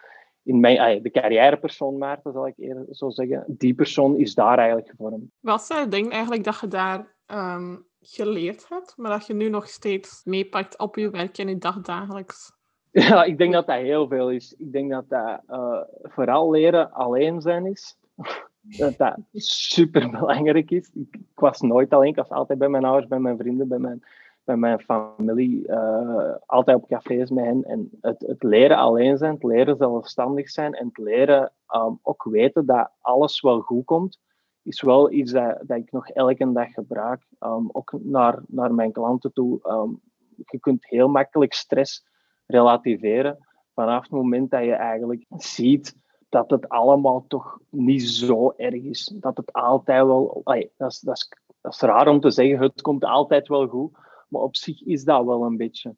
in 0.43 0.59
mijn, 0.59 1.03
de 1.03 1.11
carrièrepersoon 1.11 1.97
Maarten, 1.97 2.33
zal 2.33 2.47
ik 2.47 2.57
eerder 2.57 2.85
zo 2.89 3.09
zeggen, 3.09 3.43
die 3.47 3.73
persoon 3.73 4.17
is 4.17 4.33
daar 4.33 4.57
eigenlijk 4.57 4.89
gevormd. 4.89 5.23
Wat 5.39 5.61
zijn 5.61 5.89
dingen 5.89 6.11
eigenlijk 6.11 6.43
dat 6.43 6.59
je 6.59 6.67
daar 6.67 7.15
ehm, 7.25 7.75
geleerd 8.01 8.69
hebt, 8.69 8.93
maar 8.97 9.11
dat 9.11 9.27
je 9.27 9.33
nu 9.33 9.49
nog 9.49 9.67
steeds 9.67 10.21
meepakt 10.23 10.79
op 10.79 10.95
je 10.95 11.09
werk 11.09 11.37
en 11.37 11.47
je 11.47 11.57
dagdagelijks? 11.57 12.51
Ja, 12.91 13.23
ik 13.23 13.37
denk 13.37 13.53
dat 13.53 13.67
dat 13.67 13.75
heel 13.75 14.07
veel 14.07 14.31
is. 14.31 14.55
Ik 14.57 14.71
denk 14.71 14.91
dat 14.91 15.09
dat 15.09 15.41
uh, 15.49 15.81
vooral 16.01 16.51
leren 16.51 16.91
alleen 16.91 17.41
zijn 17.41 17.65
is 17.65 17.97
dat 18.77 18.97
dat 18.97 19.17
super 19.33 20.09
belangrijk 20.09 20.71
is. 20.71 20.91
Ik, 20.93 21.19
was 21.35 21.61
nooit 21.61 21.93
alleen, 21.93 22.09
ik 22.09 22.15
was 22.15 22.29
altijd 22.29 22.59
bij 22.59 22.69
mijn 22.69 22.85
ouders, 22.85 23.07
bij 23.07 23.19
mijn 23.19 23.37
vrienden, 23.37 23.67
bij 23.67 23.79
mijn, 23.79 24.03
bij 24.43 24.55
mijn 24.55 24.79
familie, 24.79 25.67
uh, 25.67 26.35
altijd 26.45 26.77
op 26.77 26.87
cafés 26.87 27.29
met 27.29 27.45
hen. 27.45 27.63
En 27.63 27.89
het, 28.01 28.23
het 28.27 28.43
leren 28.43 28.77
alleen 28.77 29.17
zijn, 29.17 29.33
het 29.33 29.43
leren 29.43 29.77
zelfstandig 29.77 30.49
zijn 30.49 30.73
en 30.73 30.85
het 30.87 30.97
leren 30.97 31.51
um, 31.75 31.99
ook 32.01 32.23
weten 32.23 32.65
dat 32.65 32.91
alles 33.01 33.41
wel 33.41 33.59
goed 33.59 33.85
komt, 33.85 34.19
is 34.63 34.81
wel 34.81 35.11
iets 35.11 35.31
dat, 35.31 35.57
dat 35.65 35.77
ik 35.77 35.91
nog 35.91 36.09
elke 36.09 36.51
dag 36.51 36.71
gebruik. 36.71 37.25
Um, 37.39 37.69
ook 37.71 37.93
naar, 37.99 38.43
naar 38.47 38.73
mijn 38.73 38.91
klanten 38.91 39.33
toe. 39.33 39.59
Um, 39.63 40.01
je 40.45 40.59
kunt 40.59 40.87
heel 40.87 41.07
makkelijk 41.07 41.53
stress 41.53 42.05
relativeren 42.45 43.47
vanaf 43.73 44.01
het 44.01 44.11
moment 44.11 44.51
dat 44.51 44.63
je 44.63 44.73
eigenlijk 44.73 45.25
ziet 45.29 45.95
dat 46.29 46.49
het 46.49 46.69
allemaal 46.69 47.25
toch 47.27 47.59
niet 47.69 48.09
zo 48.09 48.53
erg 48.57 48.83
is. 48.83 49.13
Dat 49.15 49.37
het 49.37 49.53
altijd 49.53 50.05
wel... 50.05 50.41
dat, 50.43 50.91
is, 50.91 50.99
dat, 50.99 51.17
is, 51.17 51.31
dat 51.61 51.73
is 51.73 51.79
raar 51.79 52.07
om 52.07 52.19
te 52.19 52.31
zeggen, 52.31 52.59
het 52.59 52.81
komt 52.81 53.03
altijd 53.03 53.47
wel 53.47 53.67
goed. 53.67 53.97
Maar 54.27 54.41
op 54.41 54.55
zich 54.55 54.81
is 54.81 55.03
dat 55.03 55.25
wel 55.25 55.43
een 55.43 55.57
beetje. 55.57 55.95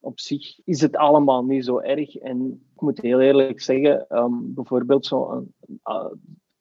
Op 0.00 0.20
zich 0.20 0.60
is 0.64 0.80
het 0.80 0.96
allemaal 0.96 1.44
niet 1.44 1.64
zo 1.64 1.78
erg. 1.78 2.16
En 2.16 2.68
ik 2.74 2.80
moet 2.80 3.00
heel 3.00 3.20
eerlijk 3.20 3.60
zeggen, 3.60 4.06
um, 4.18 4.54
bijvoorbeeld 4.54 5.06
zo 5.06 5.46
uh, 5.84 6.10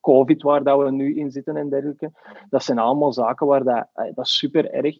COVID, 0.06 0.42
waar 0.42 0.64
dat 0.64 0.82
we 0.82 0.92
nu 0.92 1.16
in 1.16 1.32
zitten 1.32 1.58
en 1.58 1.70
dergelijke, 1.70 2.12
dat 2.50 2.64
zijn 2.64 2.80
allemaal 2.80 3.14
zaken 3.14 3.48
waar 3.48 3.64
dat, 3.64 3.88
uh, 3.96 4.06
dat 4.14 4.26
is 4.26 4.38
super 4.38 4.72
erg. 4.72 4.98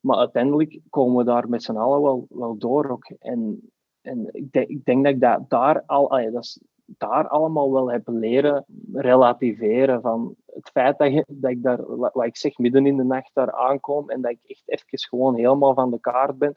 Maar 0.00 0.16
uiteindelijk 0.16 0.80
komen 0.90 1.16
we 1.16 1.24
daar 1.24 1.48
met 1.48 1.62
z'n 1.62 1.76
allen 1.76 2.02
wel, 2.02 2.26
wel 2.28 2.58
door 2.58 2.90
ook. 2.90 3.10
En, 3.18 3.70
en 4.00 4.28
ik, 4.32 4.52
denk, 4.52 4.68
ik 4.68 4.84
denk 4.84 5.04
dat 5.04 5.12
ik 5.12 5.48
daar 5.48 5.82
al, 5.86 6.08
dat 6.08 6.42
is 6.42 6.60
daar 6.98 7.28
allemaal 7.28 7.72
wel 7.72 7.90
heb 7.90 8.08
leren 8.08 8.64
relativeren. 8.92 10.00
Van 10.00 10.34
het 10.46 10.70
feit 10.70 10.98
dat, 10.98 11.12
je, 11.12 11.24
dat 11.28 11.50
ik 11.50 11.62
daar, 11.62 11.96
wat 11.96 12.24
ik 12.24 12.36
zeg, 12.36 12.58
midden 12.58 12.86
in 12.86 12.96
de 12.96 13.04
nacht 13.04 13.30
daar 13.34 13.52
aankom 13.52 14.10
en 14.10 14.20
dat 14.20 14.30
ik 14.30 14.40
echt 14.46 14.62
even 14.64 14.98
gewoon 14.98 15.34
helemaal 15.34 15.74
van 15.74 15.90
de 15.90 16.00
kaart 16.00 16.38
ben. 16.38 16.54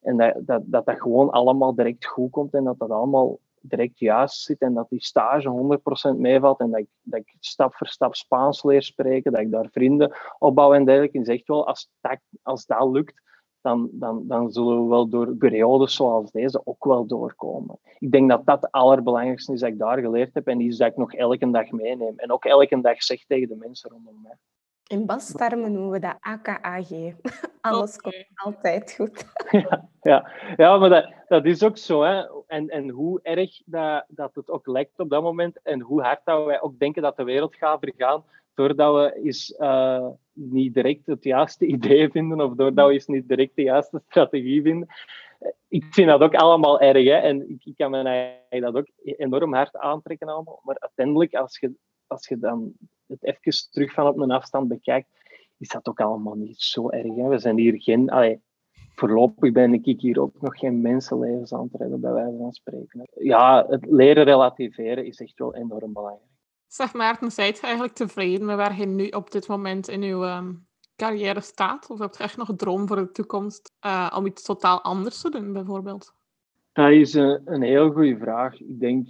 En 0.00 0.16
dat 0.16 0.34
dat, 0.46 0.62
dat, 0.64 0.86
dat 0.86 1.00
gewoon 1.00 1.30
allemaal 1.30 1.74
direct 1.74 2.06
goed 2.06 2.30
komt 2.30 2.54
en 2.54 2.64
dat 2.64 2.78
dat 2.78 2.90
allemaal 2.90 3.38
direct 3.66 3.98
juist 3.98 4.42
zit 4.42 4.60
en 4.60 4.74
dat 4.74 4.88
die 4.88 5.04
stage 5.04 5.78
100% 6.14 6.18
meevalt 6.18 6.60
en 6.60 6.70
dat 6.70 6.80
ik, 6.80 6.88
dat 7.02 7.20
ik 7.20 7.36
stap 7.40 7.74
voor 7.74 7.86
stap 7.86 8.14
Spaans 8.14 8.64
leer 8.64 8.82
spreken, 8.82 9.32
dat 9.32 9.40
ik 9.40 9.50
daar 9.50 9.68
vrienden 9.70 10.16
opbouw 10.38 10.74
en 10.74 10.84
dergelijke. 10.84 11.18
En 11.18 11.24
zegt 11.24 11.46
wel, 11.46 11.66
als 11.66 11.90
dat, 12.00 12.18
als 12.42 12.66
dat 12.66 12.90
lukt, 12.90 13.22
dan, 13.60 13.88
dan, 13.92 14.26
dan 14.26 14.52
zullen 14.52 14.82
we 14.82 14.88
wel 14.88 15.08
door 15.08 15.36
periodes 15.36 15.94
zoals 15.94 16.30
deze 16.30 16.60
ook 16.64 16.84
wel 16.84 17.06
doorkomen. 17.06 17.78
Ik 17.98 18.10
denk 18.10 18.30
dat 18.30 18.46
dat 18.46 18.62
het 18.62 18.70
allerbelangrijkste 18.72 19.52
is 19.52 19.60
dat 19.60 19.68
ik 19.70 19.78
daar 19.78 19.98
geleerd 19.98 20.34
heb 20.34 20.46
en 20.46 20.58
die 20.58 20.68
is 20.68 20.76
dat 20.76 20.88
ik 20.88 20.96
nog 20.96 21.14
elke 21.14 21.50
dag 21.50 21.70
meeneem. 21.70 22.18
En 22.18 22.32
ook 22.32 22.44
elke 22.44 22.80
dag 22.80 23.02
zeg 23.02 23.24
tegen 23.26 23.48
de 23.48 23.56
mensen 23.56 23.90
rondom 23.90 24.22
mij. 24.22 24.36
In 24.86 25.06
bastermen 25.06 25.72
noemen 25.72 25.90
we 25.90 25.98
dat 25.98 26.16
AKAG. 26.20 26.88
Alles 27.60 27.96
komt 27.96 28.26
altijd 28.34 28.92
goed. 28.92 29.24
Ja, 29.50 29.88
ja. 30.02 30.30
ja 30.56 30.78
maar 30.78 30.88
dat, 30.88 31.12
dat 31.28 31.44
is 31.44 31.62
ook 31.62 31.76
zo. 31.76 32.02
Hè. 32.02 32.24
En, 32.46 32.68
en 32.68 32.88
hoe 32.88 33.20
erg 33.22 33.62
dat, 33.64 34.04
dat 34.08 34.34
het 34.34 34.50
ook 34.50 34.66
lijkt 34.66 35.00
op 35.00 35.10
dat 35.10 35.22
moment 35.22 35.62
en 35.62 35.80
hoe 35.80 36.02
hard 36.02 36.20
dat 36.24 36.44
wij 36.44 36.60
ook 36.60 36.78
denken 36.78 37.02
dat 37.02 37.16
de 37.16 37.24
wereld 37.24 37.56
gaat 37.56 37.80
vergaan, 37.80 38.24
doordat 38.54 38.94
we 38.94 39.22
eens 39.22 39.54
uh, 39.58 40.06
niet 40.32 40.74
direct 40.74 41.06
het 41.06 41.24
juiste 41.24 41.66
idee 41.76 42.10
vinden 42.10 42.40
of 42.40 42.54
doordat 42.54 42.86
we 42.86 42.92
eens 42.92 43.06
niet 43.06 43.28
direct 43.28 43.56
de 43.56 43.62
juiste 43.62 44.02
strategie 44.08 44.62
vinden. 44.62 44.88
Ik 45.68 45.84
vind 45.90 46.08
dat 46.08 46.20
ook 46.20 46.34
allemaal 46.34 46.80
erg. 46.80 47.04
Hè? 47.04 47.16
En 47.16 47.50
ik, 47.50 47.64
ik 47.64 47.76
kan 47.76 47.90
me 47.90 48.60
dat 48.60 48.76
ook 48.76 48.88
enorm 49.02 49.54
hard 49.54 49.76
aantrekken 49.76 50.28
allemaal. 50.28 50.60
Maar 50.62 50.76
uiteindelijk, 50.78 51.34
als 51.34 51.58
je, 51.58 51.72
als 52.06 52.28
je 52.28 52.38
dan 52.38 52.72
het 53.06 53.24
even 53.24 53.70
terug 53.70 53.92
van 53.92 54.06
op 54.06 54.18
een 54.18 54.30
afstand 54.30 54.68
bekijkt, 54.68 55.08
is 55.58 55.68
dat 55.68 55.88
ook 55.88 56.00
allemaal 56.00 56.34
niet 56.34 56.60
zo 56.60 56.90
erg. 56.90 57.14
Hè? 57.14 57.28
We 57.28 57.38
zijn 57.38 57.58
hier 57.58 57.80
geen... 57.82 58.10
Allee, 58.10 58.42
voorlopig 58.94 59.52
ben 59.52 59.74
ik 59.74 60.00
hier 60.00 60.20
ook 60.20 60.40
nog 60.40 60.58
geen 60.58 60.80
mensenlevens 60.80 61.52
aan 61.52 61.68
het 61.70 61.80
redden, 61.80 62.00
bij 62.00 62.12
wijze 62.12 62.36
van 62.36 62.52
spreken. 62.52 63.08
Ja, 63.14 63.66
het 63.68 63.86
leren 63.86 64.24
relativeren 64.24 65.06
is 65.06 65.20
echt 65.20 65.38
wel 65.38 65.54
enorm 65.54 65.92
belangrijk. 65.92 66.32
Zeg 66.66 66.94
Maarten, 66.94 67.30
zijt 67.30 67.56
je 67.56 67.62
eigenlijk 67.62 67.94
tevreden 67.94 68.46
met 68.46 68.56
waar 68.56 68.78
je 68.78 68.86
nu 68.86 69.08
op 69.08 69.30
dit 69.30 69.48
moment 69.48 69.88
in 69.88 70.02
uw 70.02 70.24
um, 70.24 70.66
carrière 70.96 71.40
staat? 71.40 71.90
Of 71.90 71.98
heb 71.98 72.14
je 72.14 72.22
echt 72.22 72.36
nog 72.36 72.48
een 72.48 72.56
droom 72.56 72.86
voor 72.86 72.96
de 72.96 73.10
toekomst 73.10 73.72
uh, 73.86 74.12
om 74.16 74.26
iets 74.26 74.42
totaal 74.42 74.82
anders 74.82 75.20
te 75.20 75.30
doen, 75.30 75.52
bijvoorbeeld? 75.52 76.14
Dat 76.72 76.90
is 76.90 77.14
een, 77.14 77.40
een 77.44 77.62
heel 77.62 77.90
goede 77.90 78.18
vraag. 78.18 78.60
Ik 78.60 78.80
denk 78.80 79.06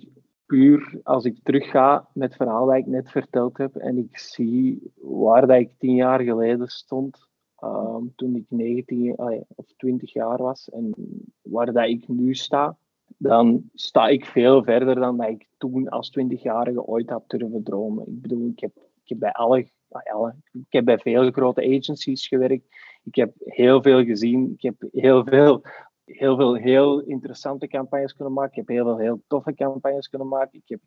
puur 0.47 1.01
als 1.03 1.25
ik 1.25 1.39
terugga 1.43 2.09
met 2.13 2.29
het 2.29 2.37
verhaal 2.37 2.67
dat 2.67 2.77
ik 2.77 2.87
net 2.87 3.11
verteld 3.11 3.59
heb 3.59 3.77
en 3.77 3.99
ik 3.99 4.19
zie 4.19 4.93
waar 5.01 5.47
dat 5.47 5.59
ik 5.59 5.71
tien 5.79 5.95
jaar 5.95 6.21
geleden 6.21 6.69
stond, 6.69 7.29
um, 7.65 8.13
toen 8.17 8.37
ik 8.37 8.45
19 8.49 9.17
of 9.55 9.67
20 9.77 10.13
jaar 10.13 10.43
was, 10.43 10.71
en 10.71 10.95
waar 11.43 11.73
dat 11.73 11.89
ik 11.89 12.09
nu 12.09 12.35
sta, 12.35 12.77
dan 13.17 13.71
sta 13.75 14.09
ik 14.09 14.25
veel 14.25 14.63
verder 14.63 14.95
dan 14.95 15.17
dat 15.17 15.29
ik 15.29 15.47
toen 15.59 15.89
als 15.89 16.19
20-jarige 16.21 16.87
ooit 16.87 17.11
had 17.11 17.25
durven 17.27 17.63
dromen. 17.63 18.07
Ik 18.07 18.23
bedoel, 18.23 18.49
ik 18.49 18.61
heb, 18.61 18.77
ik 18.77 19.09
heb 19.09 19.19
bij 19.19 19.33
alle, 19.33 19.59
ik 20.53 20.67
heb 20.69 20.85
bij 20.85 20.99
veel 20.99 21.31
grote 21.31 21.79
agencies 21.79 22.29
gewerkt. 22.29 22.67
Ik 23.05 23.15
heb 23.15 23.33
heel 23.39 23.83
veel 23.83 24.05
gezien. 24.05 24.53
Ik 24.53 24.63
heb 24.63 24.75
heel 24.93 25.25
veel, 25.25 25.63
heel 26.05 26.37
veel 26.37 26.55
heel 26.55 27.01
interessante 27.01 27.69
campagnes 27.69 28.15
kunnen 28.15 28.35
maken. 28.35 28.51
Ik 28.51 28.57
heb 28.57 28.69
heel 28.69 28.85
veel 28.85 28.99
heel 28.99 29.23
toffe 29.27 29.55
campagnes 29.55 30.09
kunnen 30.09 30.29
maken. 30.29 30.59
Ik 30.59 30.69
heb 30.69 30.81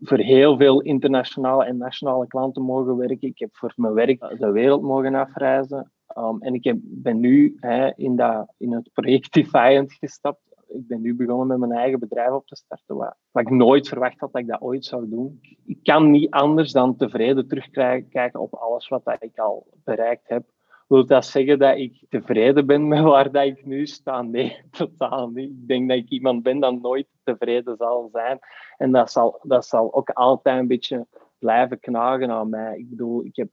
voor 0.00 0.18
heel 0.18 0.56
veel 0.56 0.80
internationale 0.80 1.64
en 1.64 1.76
nationale 1.76 2.26
klanten 2.26 2.62
mogen 2.62 2.96
werken. 2.96 3.28
Ik 3.28 3.38
heb 3.38 3.56
voor 3.56 3.72
mijn 3.76 3.94
werk 3.94 4.38
de 4.38 4.50
wereld 4.50 4.82
mogen 4.82 5.14
afreizen. 5.14 5.90
Um, 6.16 6.42
en 6.42 6.54
ik 6.54 6.64
heb, 6.64 6.76
ben 6.80 7.20
nu 7.20 7.56
hè, 7.60 7.94
in, 7.94 8.16
dat, 8.16 8.52
in 8.56 8.72
het 8.72 8.90
project 8.92 9.32
Defiant 9.32 9.92
gestapt 9.92 10.46
ik 10.68 10.86
ben 10.86 11.00
nu 11.00 11.14
begonnen 11.14 11.46
met 11.46 11.68
mijn 11.68 11.80
eigen 11.80 11.98
bedrijf 11.98 12.30
op 12.30 12.46
te 12.46 12.56
starten, 12.56 12.96
wat, 12.96 13.16
ik 13.32 13.50
nooit 13.50 13.88
verwacht 13.88 14.20
had 14.20 14.32
dat 14.32 14.40
ik 14.40 14.48
dat 14.48 14.60
ooit 14.60 14.84
zou 14.84 15.08
doen. 15.08 15.40
Ik 15.64 15.78
kan 15.82 16.10
niet 16.10 16.30
anders 16.30 16.72
dan 16.72 16.96
tevreden 16.96 17.48
terugkijken 17.48 18.40
op 18.40 18.54
alles 18.54 18.88
wat 18.88 19.16
ik 19.18 19.38
al 19.38 19.66
bereikt 19.84 20.28
heb. 20.28 20.44
Wil 20.86 21.06
dat 21.06 21.26
zeggen 21.26 21.58
dat 21.58 21.76
ik 21.76 22.02
tevreden 22.08 22.66
ben 22.66 22.88
met 22.88 23.02
waar 23.02 23.32
dat 23.32 23.44
ik 23.44 23.66
nu 23.66 23.86
sta? 23.86 24.22
Nee, 24.22 24.56
totaal 24.70 25.28
niet. 25.28 25.50
Ik 25.50 25.68
denk 25.68 25.88
dat 25.88 25.98
ik 25.98 26.08
iemand 26.08 26.42
ben 26.42 26.60
dat 26.60 26.80
nooit 26.80 27.06
tevreden 27.24 27.76
zal 27.76 28.08
zijn. 28.12 28.38
En 28.76 28.92
dat 28.92 29.10
zal, 29.10 29.40
dat 29.42 29.66
zal 29.66 29.94
ook 29.94 30.10
altijd 30.10 30.58
een 30.58 30.66
beetje 30.66 31.06
blijven 31.38 31.80
knagen 31.80 32.30
aan 32.30 32.48
mij. 32.48 32.78
Ik 32.78 32.88
bedoel, 32.90 33.24
ik 33.24 33.36
heb 33.36 33.48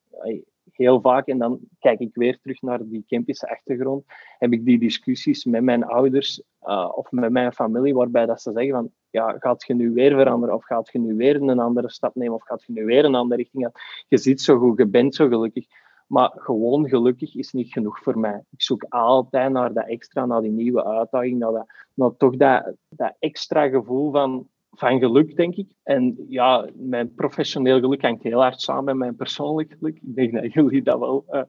heel 0.72 1.02
vaak, 1.02 1.28
en 1.28 1.38
dan 1.38 1.60
kijk 1.80 2.00
ik 2.00 2.16
weer 2.16 2.40
terug 2.40 2.62
naar 2.62 2.80
die 2.84 3.04
Kempische 3.08 3.50
achtergrond, 3.50 4.06
heb 4.38 4.54
ik 4.54 4.66
die 4.66 4.80
discussies 4.80 5.46
met 5.46 5.64
mijn 5.64 5.84
ouders 5.84 6.42
uh, 6.64 6.92
of 6.96 7.12
met 7.12 7.32
mijn 7.32 7.54
familie, 7.54 7.94
waarbij 7.94 8.26
dat 8.26 8.42
ze 8.42 8.52
zeggen 8.52 8.74
van, 8.74 8.92
ja, 9.10 9.36
gaat 9.40 9.64
je 9.68 9.74
nu 9.74 9.92
weer 9.92 10.16
veranderen, 10.16 10.56
of 10.56 10.66
gaat 10.66 10.90
je 10.92 11.00
nu 11.00 11.16
weer 11.16 11.36
een 11.36 11.60
andere 11.60 11.90
stap 11.90 12.16
nemen, 12.16 12.34
of 12.34 12.44
gaat 12.44 12.64
je 12.64 12.74
nu 12.74 12.86
weer 12.86 13.06
een 13.06 13.16
andere 13.16 13.42
richting 13.42 13.64
gaan? 13.64 13.72
Je 14.08 14.18
zit 14.18 14.42
zo 14.42 14.58
goed, 14.58 14.78
je 14.78 14.88
bent 14.88 15.16
zo 15.16 15.28
gelukkig. 15.28 15.66
Maar 16.08 16.32
gewoon 16.36 16.90
gelukkig 16.90 17.36
is 17.36 17.52
niet 17.52 17.74
genoeg 17.74 18.00
voor 18.00 18.20
mij. 18.20 18.44
Ik 18.50 18.62
zoek 18.62 18.86
altijd 18.90 19.52
naar 19.52 19.74
dat 19.74 19.88
extra, 19.88 20.26
naar 20.26 20.42
die 20.42 20.52
nieuwe 20.52 20.86
uitdaging, 20.86 21.40
naar, 21.40 21.52
dat, 21.52 21.66
naar 21.94 22.18
toch 22.18 22.38
dat, 22.38 22.76
dat 22.90 23.16
extra 23.20 23.68
gevoel 23.68 24.12
van 24.12 24.48
van 24.76 25.00
geluk, 25.00 25.36
denk 25.36 25.56
ik. 25.56 25.68
En 25.84 26.26
ja, 26.28 26.70
mijn 26.74 27.14
professioneel 27.14 27.80
geluk 27.80 28.02
hangt 28.02 28.24
heel 28.24 28.42
hard 28.42 28.62
samen 28.62 28.84
met 28.84 28.96
mijn 28.96 29.16
persoonlijk 29.16 29.76
geluk. 29.80 29.96
Ik 29.96 30.16
denk 30.16 30.34
dat 30.34 30.54
jullie 30.54 30.82
dat 30.82 31.00
wel 31.00 31.26
uh, 31.30 31.42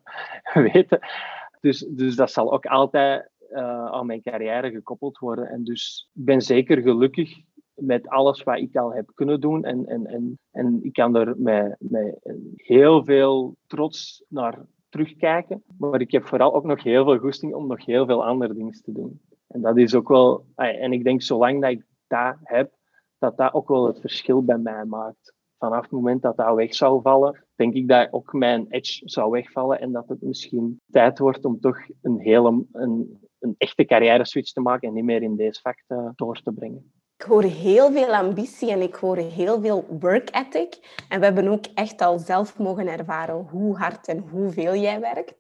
weten. 0.73 0.99
Dus, 1.61 1.87
dus 1.89 2.17
dat 2.17 2.31
zal 2.31 2.53
ook 2.53 2.67
altijd 2.67 3.31
uh, 3.51 3.87
aan 3.87 4.07
mijn 4.07 4.23
carrière 4.23 4.71
gekoppeld 4.71 5.19
worden. 5.19 5.49
En 5.49 5.65
dus 5.65 6.11
ik 6.15 6.25
ben 6.25 6.41
zeker 6.41 6.83
gelukkig 6.83 7.39
met 7.75 8.09
alles 8.09 8.43
wat 8.43 8.59
ik 8.59 8.77
al 8.77 8.93
heb 8.93 9.11
kunnen 9.15 9.41
doen. 9.41 9.65
En, 9.65 9.87
en, 9.87 10.07
en, 10.07 10.39
en 10.51 10.79
ik 10.83 10.93
kan 10.93 11.17
er 11.17 11.35
met, 11.39 11.77
met 11.79 12.19
heel 12.57 13.05
veel 13.05 13.57
trots 13.67 14.25
naar 14.29 14.67
terugkijken. 14.89 15.63
Maar 15.79 16.01
ik 16.01 16.11
heb 16.11 16.27
vooral 16.27 16.55
ook 16.55 16.65
nog 16.65 16.83
heel 16.83 17.05
veel 17.05 17.19
goesting 17.19 17.55
om 17.55 17.67
nog 17.67 17.85
heel 17.85 18.07
veel 18.07 18.25
andere 18.25 18.55
dingen 18.55 18.83
te 18.83 18.93
doen. 18.93 19.21
En 19.49 19.61
dat 19.61 19.77
is 19.77 19.95
ook 19.95 20.09
wel... 20.09 20.47
En 20.55 20.93
ik 20.93 21.05
denk, 21.05 21.23
zolang 21.23 21.61
dat 21.61 21.71
ik 21.71 21.85
dat 22.07 22.37
heb, 22.43 22.73
dat 23.19 23.37
dat 23.37 23.55
ook 23.55 23.69
wel 23.69 23.87
het 23.87 24.01
verschil 24.01 24.45
bij 24.45 24.59
mij 24.59 24.85
maakt. 24.85 25.35
Vanaf 25.59 25.83
het 25.83 25.91
moment 25.91 26.23
dat 26.23 26.37
dat 26.37 26.55
weg 26.55 26.75
zou 26.75 27.03
vallen, 27.03 27.45
denk 27.55 27.75
ik 27.75 27.89
dat 27.89 28.13
ook 28.13 28.33
mijn 28.33 28.67
edge 28.69 29.09
zou 29.09 29.31
wegvallen 29.31 29.81
en 29.81 29.93
dat 29.93 30.09
het 30.09 30.23
misschien 30.23 30.81
tijd 30.91 31.19
wordt 31.19 31.45
om 31.45 31.61
toch 31.61 31.79
een 32.03 32.19
hele, 32.19 32.65
een, 32.73 33.19
een 33.39 33.55
echte 33.59 33.85
carrière 33.85 34.27
switch 34.27 34.53
te 34.53 34.61
maken 34.61 34.89
en 34.89 34.95
niet 34.95 35.05
meer 35.05 35.23
in 35.23 35.37
deze 35.37 35.61
vak 35.61 35.83
te, 35.87 36.13
door 36.15 36.43
te 36.43 36.53
brengen. 36.53 36.93
Ik 37.25 37.31
hoor 37.31 37.43
heel 37.43 37.93
veel 37.93 38.15
ambitie 38.15 38.71
en 38.71 38.81
ik 38.81 38.95
hoor 38.95 39.17
heel 39.17 39.61
veel 39.61 39.87
work 40.01 40.29
ethic. 40.35 41.05
En 41.09 41.19
we 41.19 41.25
hebben 41.25 41.49
ook 41.49 41.65
echt 41.75 42.01
al 42.01 42.19
zelf 42.19 42.59
mogen 42.59 42.89
ervaren 42.89 43.47
hoe 43.51 43.77
hard 43.77 44.09
en 44.09 44.19
hoeveel 44.31 44.75
jij 44.75 45.01
werkt, 45.01 45.35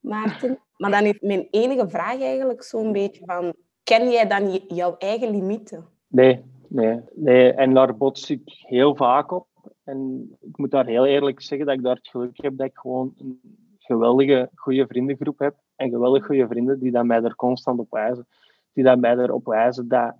Maarten. 0.00 0.58
Maar 0.76 0.90
dan 0.90 1.04
is 1.04 1.20
mijn 1.20 1.48
enige 1.50 1.88
vraag 1.88 2.20
eigenlijk 2.20 2.62
zo'n 2.62 2.92
beetje 2.92 3.24
van, 3.24 3.54
ken 3.82 4.10
jij 4.10 4.26
dan 4.26 4.50
jouw 4.68 4.96
eigen 4.98 5.30
limieten? 5.30 5.84
Nee, 6.08 6.44
Nee, 6.68 7.00
nee, 7.14 7.52
en 7.52 7.74
daar 7.74 7.96
bots 7.96 8.30
ik 8.30 8.42
heel 8.44 8.94
vaak 8.94 9.32
op. 9.32 9.46
En 9.84 10.30
ik 10.40 10.56
moet 10.56 10.70
daar 10.70 10.86
heel 10.86 11.06
eerlijk 11.06 11.40
zeggen 11.40 11.66
dat 11.66 11.76
ik 11.76 11.82
daar 11.82 11.96
het 11.96 12.08
geluk 12.08 12.42
heb 12.42 12.56
dat 12.56 12.66
ik 12.66 12.78
gewoon 12.78 13.14
een 13.18 13.40
geweldige, 13.78 14.50
goede 14.54 14.86
vriendengroep 14.86 15.38
heb. 15.38 15.54
En 15.76 15.90
geweldig 15.90 16.26
goede 16.26 16.46
vrienden 16.46 16.78
die 16.78 16.92
dat 16.92 17.04
mij 17.04 17.22
er 17.22 17.34
constant 17.34 17.78
op 17.78 17.90
wijzen. 17.90 18.26
Die 18.72 18.84
dat 18.84 18.98
mij 18.98 19.16
erop 19.16 19.46
wijzen 19.46 19.88
dat 19.88 20.14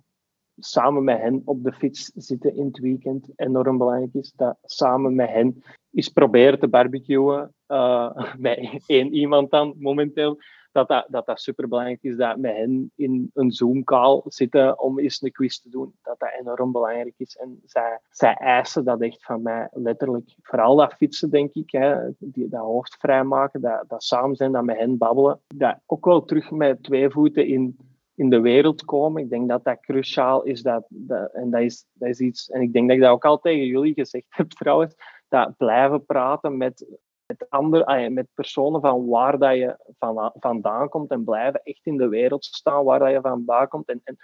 samen 0.57 1.03
met 1.03 1.19
hen 1.19 1.41
op 1.45 1.63
de 1.63 1.73
fiets 1.73 2.11
zitten 2.15 2.55
in 2.55 2.65
het 2.65 2.79
weekend 2.79 3.29
enorm 3.35 3.77
belangrijk 3.77 4.13
is. 4.13 4.33
Dat 4.35 4.57
samen 4.63 5.15
met 5.15 5.29
hen 5.29 5.63
is 5.91 6.09
proberen 6.09 6.59
te 6.59 6.67
barbecuen. 6.67 7.53
Uh, 7.67 8.23
met 8.37 8.83
één 8.85 9.13
iemand 9.13 9.51
dan 9.51 9.75
momenteel 9.79 10.39
dat 10.77 10.87
dat, 10.87 11.05
dat, 11.09 11.25
dat 11.25 11.39
superbelangrijk 11.39 12.03
is 12.03 12.15
dat 12.15 12.37
met 12.37 12.55
hen 12.55 12.91
in 12.95 13.31
een 13.33 13.51
Zoom-call 13.51 14.21
zitten 14.25 14.79
om 14.79 14.99
eens 14.99 15.21
een 15.21 15.31
quiz 15.31 15.57
te 15.57 15.69
doen. 15.69 15.93
Dat 16.03 16.19
dat 16.19 16.29
enorm 16.39 16.71
belangrijk 16.71 17.13
is. 17.17 17.35
En 17.35 17.61
zij, 17.65 17.99
zij 18.09 18.33
eisen 18.33 18.85
dat 18.85 19.01
echt 19.01 19.25
van 19.25 19.41
mij, 19.41 19.67
letterlijk. 19.71 20.35
Vooral 20.41 20.75
dat 20.75 20.93
fietsen, 20.93 21.29
denk 21.29 21.53
ik. 21.53 21.71
Hè, 21.71 22.09
die, 22.19 22.49
dat 22.49 22.61
hoofd 22.61 22.95
vrijmaken, 22.99 23.61
dat, 23.61 23.83
dat 23.87 24.03
samen 24.03 24.35
zijn, 24.35 24.51
dat 24.51 24.63
met 24.63 24.77
hen 24.77 24.97
babbelen. 24.97 25.39
Dat 25.47 25.79
ook 25.85 26.05
wel 26.05 26.23
terug 26.23 26.51
met 26.51 26.83
twee 26.83 27.09
voeten 27.09 27.47
in, 27.47 27.77
in 28.17 28.29
de 28.29 28.39
wereld 28.39 28.85
komen. 28.85 29.23
Ik 29.23 29.29
denk 29.29 29.49
dat 29.49 29.63
dat 29.63 29.79
cruciaal 29.79 30.43
is. 30.43 30.61
Dat, 30.61 30.87
en 31.33 31.49
dat 31.49 31.61
is, 31.61 31.85
dat 31.93 32.09
is 32.09 32.19
iets... 32.19 32.49
En 32.49 32.61
ik 32.61 32.73
denk 32.73 32.87
dat 32.87 32.97
ik 32.97 33.03
dat 33.03 33.11
ook 33.11 33.25
al 33.25 33.39
tegen 33.39 33.65
jullie 33.65 33.93
gezegd 33.93 34.27
heb, 34.29 34.49
trouwens. 34.59 34.95
Dat 35.27 35.57
blijven 35.57 36.05
praten 36.05 36.57
met 36.57 36.85
met, 37.27 37.49
andere, 37.49 38.09
met 38.09 38.27
personen 38.33 38.81
van 38.81 39.07
waar 39.07 39.37
dat 39.37 39.55
je 39.55 39.93
van, 39.99 40.31
vandaan 40.39 40.89
komt 40.89 41.11
en 41.11 41.23
blijven 41.23 41.61
echt 41.63 41.85
in 41.85 41.97
de 41.97 42.07
wereld 42.07 42.45
staan 42.45 42.83
waar 42.83 42.99
dat 42.99 43.11
je 43.11 43.21
vandaan 43.21 43.67
komt 43.67 43.89
en, 43.89 44.01
en, 44.03 44.17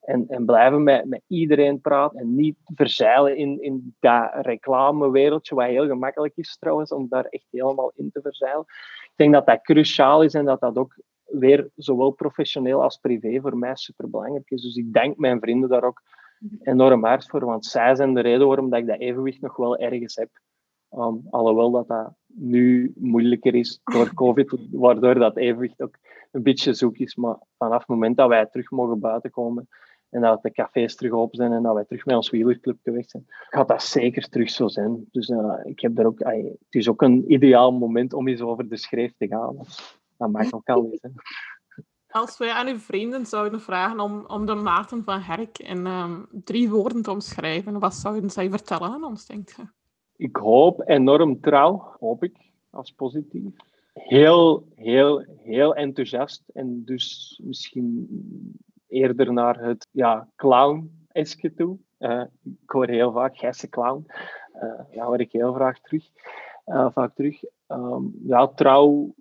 en, 0.00 0.28
en 0.28 0.44
blijven 0.44 0.82
met, 0.82 1.04
met 1.04 1.22
iedereen 1.26 1.80
praten 1.80 2.18
en 2.18 2.34
niet 2.34 2.56
verzeilen 2.64 3.36
in, 3.36 3.62
in 3.62 3.96
dat 4.00 4.30
reclamewereldje, 4.32 5.54
wat 5.54 5.66
heel 5.66 5.86
gemakkelijk 5.86 6.36
is 6.36 6.56
trouwens, 6.58 6.92
om 6.92 7.06
daar 7.08 7.24
echt 7.24 7.46
helemaal 7.50 7.92
in 7.94 8.10
te 8.12 8.20
verzeilen. 8.20 8.64
Ik 9.02 9.12
denk 9.16 9.32
dat 9.32 9.46
dat 9.46 9.62
cruciaal 9.62 10.22
is 10.22 10.34
en 10.34 10.44
dat 10.44 10.60
dat 10.60 10.76
ook 10.76 10.96
weer 11.30 11.68
zowel 11.76 12.10
professioneel 12.10 12.82
als 12.82 12.96
privé 12.96 13.40
voor 13.40 13.56
mij 13.56 13.76
superbelangrijk 13.76 14.50
is. 14.50 14.62
Dus 14.62 14.76
ik 14.76 14.92
dank 14.92 15.16
mijn 15.16 15.40
vrienden 15.40 15.68
daar 15.68 15.84
ook 15.84 16.02
enorm 16.62 17.04
hard 17.04 17.26
voor, 17.26 17.44
want 17.44 17.66
zij 17.66 17.94
zijn 17.94 18.14
de 18.14 18.20
reden 18.20 18.46
waarom 18.46 18.70
dat 18.70 18.78
ik 18.78 18.86
dat 18.86 18.98
evenwicht 18.98 19.40
nog 19.40 19.56
wel 19.56 19.76
ergens 19.76 20.16
heb. 20.16 20.30
Um, 20.92 21.26
alhoewel 21.30 21.70
dat, 21.70 21.88
dat 21.88 22.12
nu 22.26 22.92
moeilijker 22.96 23.54
is 23.54 23.80
door 23.84 24.14
COVID, 24.22 24.56
waardoor 24.70 25.14
dat 25.14 25.36
evenwicht 25.36 25.82
ook 25.82 25.94
een 26.30 26.42
beetje 26.42 26.74
zoek 26.74 26.96
is. 26.96 27.14
Maar 27.14 27.36
vanaf 27.58 27.78
het 27.78 27.88
moment 27.88 28.16
dat 28.16 28.28
wij 28.28 28.46
terug 28.46 28.70
mogen 28.70 29.00
buiten 29.00 29.30
komen 29.30 29.68
en 30.10 30.20
dat 30.20 30.42
de 30.42 30.50
cafés 30.50 30.96
terug 30.96 31.12
open 31.12 31.36
zijn 31.36 31.52
en 31.52 31.62
dat 31.62 31.74
wij 31.74 31.84
terug 31.84 32.04
met 32.04 32.16
ons 32.16 32.30
wielerclubje 32.30 32.90
weg 32.90 33.08
zijn, 33.08 33.24
gaat 33.28 33.68
dat 33.68 33.82
zeker 33.82 34.28
terug 34.28 34.50
zo 34.50 34.68
zijn. 34.68 35.08
Dus 35.10 35.28
uh, 35.28 35.54
ik 35.64 35.80
heb 35.80 35.98
er 35.98 36.06
ook, 36.06 36.20
uh, 36.20 36.28
het 36.28 36.74
is 36.74 36.88
ook 36.88 37.02
een 37.02 37.32
ideaal 37.32 37.72
moment 37.72 38.12
om 38.12 38.28
eens 38.28 38.40
over 38.40 38.68
de 38.68 38.76
schreef 38.76 39.12
te 39.16 39.26
gaan. 39.26 39.56
Dat 40.20 40.30
mag 40.30 40.52
ook 40.52 40.68
al 40.68 40.90
eens. 40.90 41.00
Als 42.08 42.38
wij 42.38 42.50
aan 42.50 42.66
uw 42.66 42.78
vrienden 42.78 43.26
zouden 43.26 43.60
vragen 43.60 44.00
om, 44.00 44.24
om 44.26 44.46
de 44.46 44.54
Maarten 44.54 45.04
van 45.04 45.20
Herk 45.20 45.58
in 45.58 45.86
um, 45.86 46.26
drie 46.30 46.70
woorden 46.70 47.02
te 47.02 47.10
omschrijven, 47.10 47.78
wat 47.78 47.94
zouden 47.94 48.30
zij 48.30 48.50
vertellen 48.50 48.90
aan 48.90 49.04
ons, 49.04 49.26
denkt 49.26 49.54
je? 49.56 49.62
Ik 50.16 50.36
hoop 50.36 50.88
enorm 50.88 51.40
trouw, 51.40 51.96
hoop 51.98 52.22
ik, 52.22 52.36
als 52.70 52.90
positief. 52.90 53.54
Heel, 53.92 54.66
heel, 54.74 55.24
heel 55.36 55.74
enthousiast 55.74 56.42
en 56.52 56.84
dus 56.84 57.40
misschien 57.44 58.08
eerder 58.88 59.32
naar 59.32 59.58
het 59.58 59.86
ja, 59.90 60.28
clown-eske 60.36 61.54
toe. 61.54 61.78
Uh, 61.98 62.24
ik 62.62 62.70
hoor 62.70 62.88
heel 62.88 63.12
vaak, 63.12 63.38
gijsse 63.38 63.68
clown. 63.68 64.06
Uh, 64.62 64.80
ja, 64.90 65.04
hoor 65.04 65.20
ik 65.20 65.32
heel 65.32 65.54
vaak 65.54 65.78
terug. 65.78 66.04
Uh, 66.70 66.90
vaak 66.92 67.14
terug. 67.14 67.42
Um, 67.68 68.14
ja, 68.26 68.48
trouw, 68.48 69.14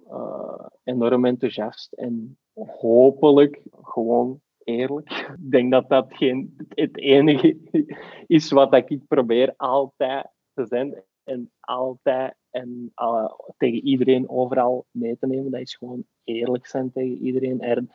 enorm 0.84 1.25
enthousiast 1.25 1.94
en 1.94 2.38
hopelijk 2.53 3.62
gewoon 3.82 4.41
eerlijk. 4.63 5.10
Ik 5.44 5.51
denk 5.51 5.72
dat 5.72 5.89
dat 5.89 6.06
geen, 6.10 6.56
het 6.70 6.98
enige 6.98 7.58
is 8.27 8.51
wat 8.51 8.74
ik 8.74 9.08
probeer 9.08 9.53
altijd 9.58 10.27
te 10.53 10.65
zijn. 10.65 11.03
En 11.24 11.51
altijd 11.60 12.36
en 12.50 12.91
uh, 12.96 13.32
tegen 13.58 13.88
iedereen 13.88 14.29
overal 14.29 14.86
mee 14.91 15.18
te 15.18 15.27
nemen. 15.27 15.51
Dat 15.51 15.62
is 15.62 15.75
gewoon 15.75 16.03
eerlijk 16.24 16.68
zijn 16.68 16.91
tegen 16.91 17.18
iedereen. 17.18 17.62
En 17.62 17.89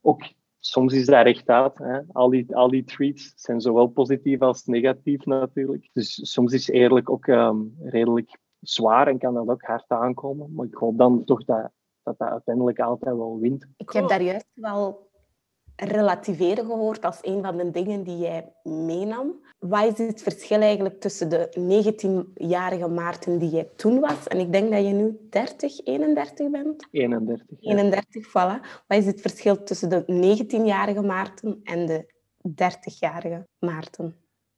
ook 0.00 0.22
soms 0.58 0.92
is 0.92 1.06
dat 1.06 1.24
recht 1.24 1.48
uit. 1.48 1.78
Hè. 1.78 2.00
Al, 2.12 2.30
die, 2.30 2.56
al 2.56 2.70
die 2.70 2.84
tweets 2.84 3.32
zijn 3.36 3.60
zowel 3.60 3.86
positief 3.86 4.40
als 4.40 4.64
negatief 4.64 5.24
natuurlijk. 5.24 5.88
Dus 5.92 6.32
soms 6.32 6.52
is 6.52 6.68
eerlijk 6.68 7.10
ook 7.10 7.26
um, 7.26 7.74
redelijk 7.80 8.38
zwaar 8.60 9.06
en 9.06 9.18
kan 9.18 9.34
dat 9.34 9.48
ook 9.48 9.62
hard 9.62 9.88
aankomen. 9.88 10.54
Maar 10.54 10.66
ik 10.66 10.74
hoop 10.74 10.98
dan 10.98 11.24
toch 11.24 11.44
dat 11.44 11.70
dat 12.08 12.18
dat 12.18 12.28
uiteindelijk 12.28 12.78
altijd 12.80 13.16
wel 13.16 13.38
wint. 13.38 13.66
Ik 13.76 13.90
heb 13.90 14.08
daar 14.08 14.22
juist 14.22 14.46
wel 14.54 15.06
relativeren 15.76 16.64
gehoord 16.64 17.04
als 17.04 17.18
een 17.22 17.42
van 17.42 17.56
de 17.56 17.70
dingen 17.70 18.02
die 18.02 18.18
jij 18.18 18.52
meenam. 18.62 19.46
Wat 19.58 19.98
is 19.98 20.06
het 20.06 20.22
verschil 20.22 20.60
eigenlijk 20.60 21.00
tussen 21.00 21.28
de 21.28 21.48
19-jarige 21.58 22.88
Maarten 22.88 23.38
die 23.38 23.50
jij 23.50 23.70
toen 23.76 24.00
was 24.00 24.26
en 24.26 24.38
ik 24.38 24.52
denk 24.52 24.72
dat 24.72 24.86
je 24.86 24.92
nu 24.92 25.26
30, 25.30 25.84
31 25.84 26.50
bent? 26.50 26.86
31. 26.90 27.46
31, 27.60 28.28
voilà. 28.28 28.84
Wat 28.86 28.98
is 28.98 29.06
het 29.06 29.20
verschil 29.20 29.62
tussen 29.62 29.88
de 29.88 30.02
19-jarige 30.44 31.02
Maarten 31.02 31.60
en 31.62 31.86
de 31.86 32.12
30-jarige 32.48 33.46
Maarten? 33.58 34.16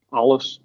Alles. 0.08 0.62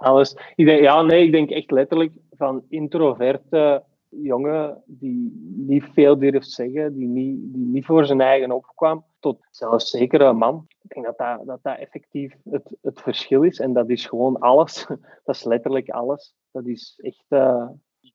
Alles. 0.00 0.36
Ik 0.54 0.66
denk, 0.66 0.80
ja, 0.80 1.02
nee, 1.02 1.24
ik 1.24 1.32
denk 1.32 1.50
echt 1.50 1.70
letterlijk 1.70 2.12
van 2.30 2.64
introverte 2.68 3.84
jongen 4.08 4.82
die 4.86 5.52
niet 5.56 5.84
veel 5.92 6.18
durft 6.18 6.50
zeggen, 6.50 6.94
die 6.94 7.06
niet, 7.06 7.38
die 7.52 7.66
niet 7.66 7.84
voor 7.84 8.06
zijn 8.06 8.20
eigen 8.20 8.52
opkwam, 8.52 9.04
tot 9.18 9.46
zelfs 9.50 9.90
zeker 9.90 10.20
een 10.20 10.36
man. 10.36 10.66
Ik 10.82 10.94
denk 10.94 11.06
dat 11.06 11.18
dat, 11.18 11.46
dat, 11.46 11.58
dat 11.62 11.78
effectief 11.78 12.36
het, 12.50 12.76
het 12.82 13.00
verschil 13.00 13.42
is. 13.42 13.58
En 13.58 13.72
dat 13.72 13.88
is 13.88 14.06
gewoon 14.06 14.38
alles. 14.38 14.86
Dat 15.24 15.34
is 15.34 15.44
letterlijk 15.44 15.90
alles. 15.90 16.34
Dat 16.50 16.66
is 16.66 17.00
echt... 17.02 17.24
Uh, 17.28 17.68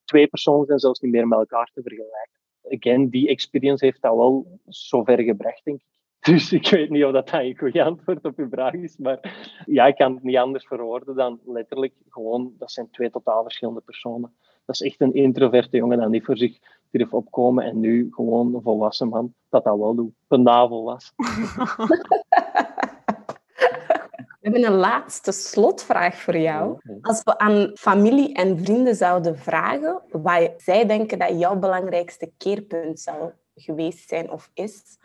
twee 0.05 0.27
personen 0.27 0.65
zijn 0.65 0.79
zelfs 0.79 0.99
niet 0.99 1.11
meer 1.11 1.27
met 1.27 1.39
elkaar 1.39 1.71
te 1.73 1.81
vergelijken. 1.81 2.39
Again, 2.69 3.09
die 3.09 3.27
experience 3.27 3.85
heeft 3.85 4.01
dat 4.01 4.15
wel 4.15 4.59
zover 4.65 5.21
gebracht, 5.21 5.63
denk 5.63 5.81
ik. 5.81 5.94
Dus 6.31 6.51
ik 6.51 6.69
weet 6.69 6.89
niet 6.89 7.03
of 7.03 7.11
dat 7.11 7.31
een 7.31 7.57
goede 7.57 7.83
antwoord 7.83 8.25
op 8.25 8.37
uw 8.37 8.49
vraag 8.49 8.73
is, 8.73 8.97
maar 8.97 9.19
ja, 9.65 9.85
ik 9.85 9.95
kan 9.95 10.13
het 10.13 10.23
niet 10.23 10.37
anders 10.37 10.65
verwoorden 10.67 11.15
dan 11.15 11.39
letterlijk 11.45 11.93
gewoon, 12.09 12.53
dat 12.57 12.71
zijn 12.71 12.89
twee 12.91 13.09
totaal 13.09 13.43
verschillende 13.43 13.81
personen. 13.81 14.33
Dat 14.65 14.75
is 14.75 14.81
echt 14.81 15.01
een 15.01 15.13
introverte 15.13 15.77
jongen 15.77 15.99
dat 15.99 16.09
niet 16.09 16.25
voor 16.25 16.37
zich 16.37 16.57
durft 16.91 17.13
opkomen 17.13 17.63
en 17.63 17.79
nu 17.79 18.07
gewoon 18.11 18.55
een 18.55 18.61
volwassen 18.61 19.07
man 19.07 19.33
dat 19.49 19.63
dat 19.63 19.77
wel 19.77 19.95
doet. 19.95 20.13
Een 20.27 20.43
navel 20.43 20.83
was. 20.83 21.11
We 24.45 24.51
hebben 24.51 24.71
een 24.71 24.79
laatste 24.79 25.31
slotvraag 25.31 26.15
voor 26.15 26.37
jou. 26.37 26.79
Als 27.01 27.23
we 27.23 27.37
aan 27.37 27.71
familie 27.73 28.33
en 28.33 28.59
vrienden 28.59 28.95
zouden 28.95 29.37
vragen 29.37 30.01
wat 30.11 30.53
zij 30.57 30.85
denken 30.85 31.19
dat 31.19 31.39
jouw 31.39 31.55
belangrijkste 31.55 32.31
keerpunt 32.37 32.99
zou 32.99 33.31
geweest 33.55 34.09
zijn 34.09 34.31
of 34.31 34.51
is, 34.53 34.97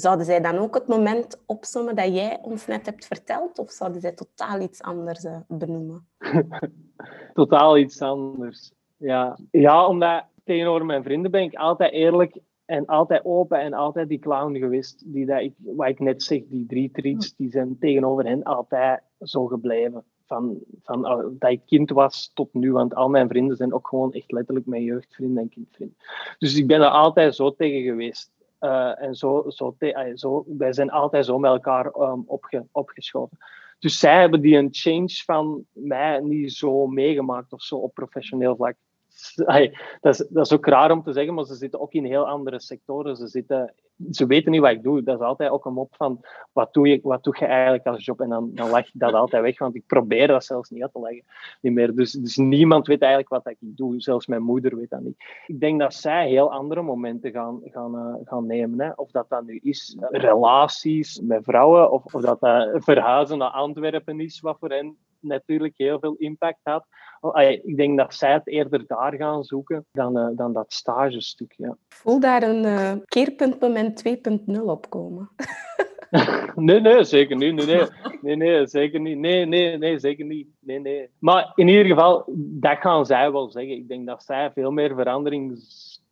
zouden 0.00 0.26
zij 0.26 0.40
dan 0.40 0.58
ook 0.58 0.74
het 0.74 0.86
moment 0.86 1.42
opzommen 1.46 1.96
dat 1.96 2.14
jij 2.14 2.38
ons 2.42 2.66
net 2.66 2.86
hebt 2.86 3.06
verteld? 3.06 3.58
Of 3.58 3.70
zouden 3.70 4.00
zij 4.00 4.12
totaal 4.12 4.60
iets 4.60 4.82
anders 4.82 5.24
eh, 5.24 5.40
benoemen? 5.48 6.06
totaal 7.34 7.78
iets 7.78 8.02
anders. 8.02 8.72
Ja. 8.96 9.38
ja, 9.50 9.86
omdat 9.86 10.24
tegenover 10.44 10.86
mijn 10.86 11.02
vrienden 11.02 11.30
ben 11.30 11.42
ik 11.42 11.54
altijd 11.54 11.92
eerlijk 11.92 12.38
en 12.64 12.86
altijd 12.86 13.24
open 13.24 13.60
en 13.60 13.72
altijd 13.72 14.08
die 14.08 14.18
clown 14.18 14.56
geweest. 14.56 15.02
Die 15.06 15.26
dat 15.26 15.40
ik, 15.40 15.54
wat 15.58 15.88
ik 15.88 16.00
net 16.00 16.22
zeg, 16.22 16.42
die 16.48 16.66
drie 16.66 16.90
treats, 16.90 17.36
die 17.36 17.50
zijn 17.50 17.76
tegenover 17.78 18.24
hen 18.24 18.42
altijd 18.42 19.02
zo 19.20 19.46
gebleven. 19.46 20.04
Van, 20.26 20.58
van 20.82 21.02
dat 21.38 21.50
ik 21.50 21.60
kind 21.66 21.90
was 21.90 22.30
tot 22.34 22.54
nu, 22.54 22.72
want 22.72 22.94
al 22.94 23.08
mijn 23.08 23.28
vrienden 23.28 23.56
zijn 23.56 23.72
ook 23.72 23.88
gewoon 23.88 24.12
echt 24.12 24.32
letterlijk 24.32 24.66
mijn 24.66 24.82
jeugdvrienden 24.82 25.42
en 25.42 25.48
kindvrienden. 25.48 25.96
Dus 26.38 26.56
ik 26.56 26.66
ben 26.66 26.80
er 26.80 26.88
altijd 26.88 27.34
zo 27.34 27.54
tegen 27.54 27.82
geweest. 27.82 28.30
Uh, 28.60 29.02
en 29.02 29.14
zo, 29.14 29.44
zo, 29.48 29.76
zo, 30.14 30.44
wij 30.46 30.72
zijn 30.72 30.90
altijd 30.90 31.24
zo 31.24 31.38
met 31.38 31.50
elkaar 31.50 31.90
opge, 32.26 32.66
opgeschoten. 32.72 33.38
Dus 33.78 33.98
zij 33.98 34.20
hebben 34.20 34.40
die 34.40 34.56
een 34.56 34.68
change 34.70 35.22
van 35.24 35.64
mij 35.72 36.20
niet 36.20 36.52
zo 36.52 36.86
meegemaakt 36.86 37.52
of 37.52 37.62
zo 37.62 37.76
op 37.76 37.94
professioneel 37.94 38.56
vlak. 38.56 38.76
dat, 40.00 40.14
is, 40.14 40.26
dat 40.28 40.46
is 40.46 40.52
ook 40.52 40.66
raar 40.66 40.90
om 40.90 41.02
te 41.02 41.12
zeggen, 41.12 41.34
maar 41.34 41.44
ze 41.44 41.54
zitten 41.54 41.80
ook 41.80 41.92
in 41.92 42.04
heel 42.04 42.28
andere 42.28 42.60
sectoren. 42.60 43.16
Ze, 43.16 43.26
zitten, 43.26 43.74
ze 44.10 44.26
weten 44.26 44.50
niet 44.50 44.60
wat 44.60 44.70
ik 44.70 44.82
doe. 44.82 45.02
Dat 45.02 45.20
is 45.20 45.26
altijd 45.26 45.50
ook 45.50 45.64
een 45.64 45.72
mop 45.72 45.94
van, 45.96 46.20
wat 46.52 46.72
doe 46.72 46.88
je, 46.88 47.00
wat 47.02 47.24
doe 47.24 47.36
je 47.38 47.46
eigenlijk 47.46 47.86
als 47.86 48.04
job? 48.04 48.20
En 48.20 48.28
dan, 48.28 48.50
dan 48.54 48.70
leg 48.70 48.86
je 48.92 48.98
dat 48.98 49.12
altijd 49.22 49.42
weg, 49.42 49.58
want 49.58 49.74
ik 49.74 49.86
probeer 49.86 50.26
dat 50.26 50.44
zelfs 50.44 50.70
niet 50.70 50.82
uit 50.82 50.92
te 50.92 51.00
leggen. 51.00 51.24
Niet 51.60 51.72
meer. 51.72 51.94
Dus, 51.94 52.12
dus 52.12 52.36
niemand 52.36 52.86
weet 52.86 53.00
eigenlijk 53.00 53.30
wat 53.30 53.52
ik 53.52 53.56
doe. 53.60 54.00
Zelfs 54.00 54.26
mijn 54.26 54.42
moeder 54.42 54.76
weet 54.76 54.90
dat 54.90 55.00
niet. 55.00 55.24
Ik 55.46 55.60
denk 55.60 55.80
dat 55.80 55.94
zij 55.94 56.28
heel 56.28 56.52
andere 56.52 56.82
momenten 56.82 57.30
gaan, 57.32 57.60
gaan, 57.64 57.94
uh, 57.94 58.14
gaan 58.28 58.46
nemen. 58.46 58.80
Hè. 58.80 58.90
Of 58.96 59.10
dat 59.10 59.28
dat 59.28 59.44
nu 59.44 59.58
is 59.62 59.96
relaties 59.98 61.20
met 61.20 61.44
vrouwen, 61.44 61.90
of, 61.90 62.04
of 62.14 62.22
dat 62.22 62.40
dat 62.40 62.84
verhuizen 62.84 63.38
naar 63.38 63.50
Antwerpen 63.50 64.20
is, 64.20 64.40
wat 64.40 64.56
voor 64.58 64.70
hen 64.70 64.96
natuurlijk 65.20 65.74
heel 65.76 65.98
veel 65.98 66.14
impact 66.14 66.60
had. 66.62 66.86
Oh, 67.20 67.40
ik 67.40 67.76
denk 67.76 67.98
dat 67.98 68.14
zij 68.14 68.32
het 68.32 68.48
eerder 68.48 68.86
daar 68.86 69.14
gaan 69.14 69.44
zoeken 69.44 69.86
dan, 69.92 70.18
uh, 70.18 70.28
dan 70.36 70.52
dat 70.52 70.72
stagestuk. 70.72 71.54
Ja. 71.56 71.76
Voel 71.88 72.20
daar 72.20 72.42
een 72.42 72.64
uh, 72.64 72.92
keerpuntmoment 73.04 74.02
2.0 74.08 74.60
op 74.62 74.90
komen? 74.90 75.30
nee, 76.54 76.80
nee, 76.80 77.04
zeker 77.04 77.36
niet. 77.36 77.54
Nee, 77.54 77.66
nee, 77.66 77.86
nee, 78.20 78.36
nee, 78.36 78.66
zeker 78.66 79.00
niet. 79.00 79.18
Nee, 79.18 79.46
nee, 79.46 79.78
nee, 79.78 79.98
zeker 79.98 80.24
niet. 80.24 80.48
Nee, 80.60 80.80
nee. 80.80 81.08
Maar 81.18 81.52
in 81.54 81.68
ieder 81.68 81.86
geval, 81.86 82.24
dat 82.36 82.78
gaan 82.78 83.06
zij 83.06 83.32
wel 83.32 83.50
zeggen. 83.50 83.76
Ik 83.76 83.88
denk 83.88 84.06
dat 84.06 84.22
zij 84.22 84.50
veel 84.52 84.70
meer 84.70 84.94
verandering 84.94 85.58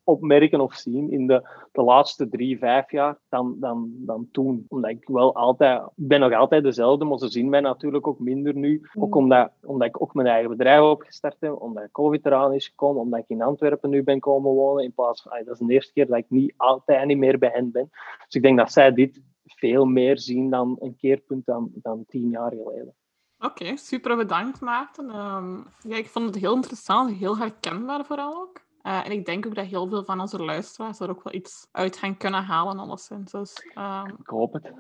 opmerken 0.05 0.61
of 0.61 0.75
zien 0.75 1.11
in 1.11 1.27
de, 1.27 1.49
de 1.73 1.83
laatste 1.83 2.29
drie, 2.29 2.59
vijf 2.59 2.91
jaar 2.91 3.19
dan, 3.29 3.57
dan, 3.61 3.93
dan 3.97 4.29
toen. 4.33 4.67
Omdat 4.69 4.91
ik 4.91 5.09
wel 5.09 5.35
altijd, 5.35 5.83
ik 5.83 6.09
ben 6.09 6.21
nog 6.21 6.33
altijd 6.33 6.63
dezelfde, 6.63 7.05
maar 7.05 7.19
ze 7.19 7.29
zien 7.29 7.49
mij 7.49 7.61
natuurlijk 7.61 8.07
ook 8.07 8.19
minder 8.19 8.55
nu. 8.55 8.89
Ook 8.95 9.15
mm. 9.15 9.21
omdat, 9.21 9.51
omdat 9.63 9.89
ik 9.89 10.03
ook 10.03 10.15
mijn 10.15 10.29
eigen 10.29 10.51
bedrijf 10.51 10.81
opgestart 10.81 11.37
heb, 11.41 11.61
omdat 11.61 11.91
COVID 11.91 12.27
eraan 12.27 12.55
is 12.55 12.69
gekomen, 12.69 13.03
omdat 13.03 13.21
ik 13.21 13.29
in 13.29 13.43
Antwerpen 13.43 13.91
nu 13.91 14.03
ben 14.03 14.21
komen 14.21 14.53
wonen. 14.53 14.85
In 14.85 14.93
plaats 14.93 15.23
van, 15.23 15.33
dat 15.45 15.61
is 15.61 15.67
de 15.67 15.73
eerste 15.73 15.93
keer 15.93 16.07
dat 16.07 16.19
ik 16.19 16.27
niet 16.29 16.55
altijd 16.57 17.07
niet 17.07 17.19
meer 17.19 17.39
bij 17.39 17.51
hen 17.53 17.71
ben. 17.73 17.89
Dus 18.25 18.35
ik 18.35 18.43
denk 18.43 18.59
dat 18.59 18.73
zij 18.73 18.95
dit 18.95 19.23
veel 19.45 19.85
meer 19.85 20.19
zien 20.19 20.51
dan 20.51 20.77
een 20.81 20.97
keerpunt 20.97 21.47
dan, 21.47 21.71
dan 21.75 22.05
tien 22.07 22.29
jaar 22.29 22.51
geleden. 22.51 22.95
Oké, 23.39 23.77
super 23.77 24.17
bedankt 24.17 24.61
Maarten. 24.61 25.15
Um, 25.15 25.67
ja, 25.83 25.97
ik 25.97 26.09
vond 26.09 26.27
het 26.27 26.35
heel 26.35 26.55
interessant, 26.55 27.11
heel 27.11 27.39
herkenbaar 27.39 28.05
vooral 28.05 28.35
ook. 28.35 28.64
Uh, 28.87 29.07
en 29.07 29.13
ik 29.13 29.25
denk 29.25 29.47
ook 29.47 29.55
dat 29.55 29.67
heel 29.67 29.89
veel 29.89 30.05
van 30.05 30.21
onze 30.21 30.43
luisteraars 30.43 31.01
er 31.01 31.11
ook 31.11 31.23
wel 31.23 31.35
iets 31.35 31.67
uit 31.73 31.97
gaan 31.97 32.17
kunnen 32.17 32.43
halen, 32.43 32.79
alleszins. 32.79 33.33
Dus, 33.33 33.73
um, 33.79 34.17
ik 34.19 34.27
hoop 34.27 34.53
het. 34.53 34.73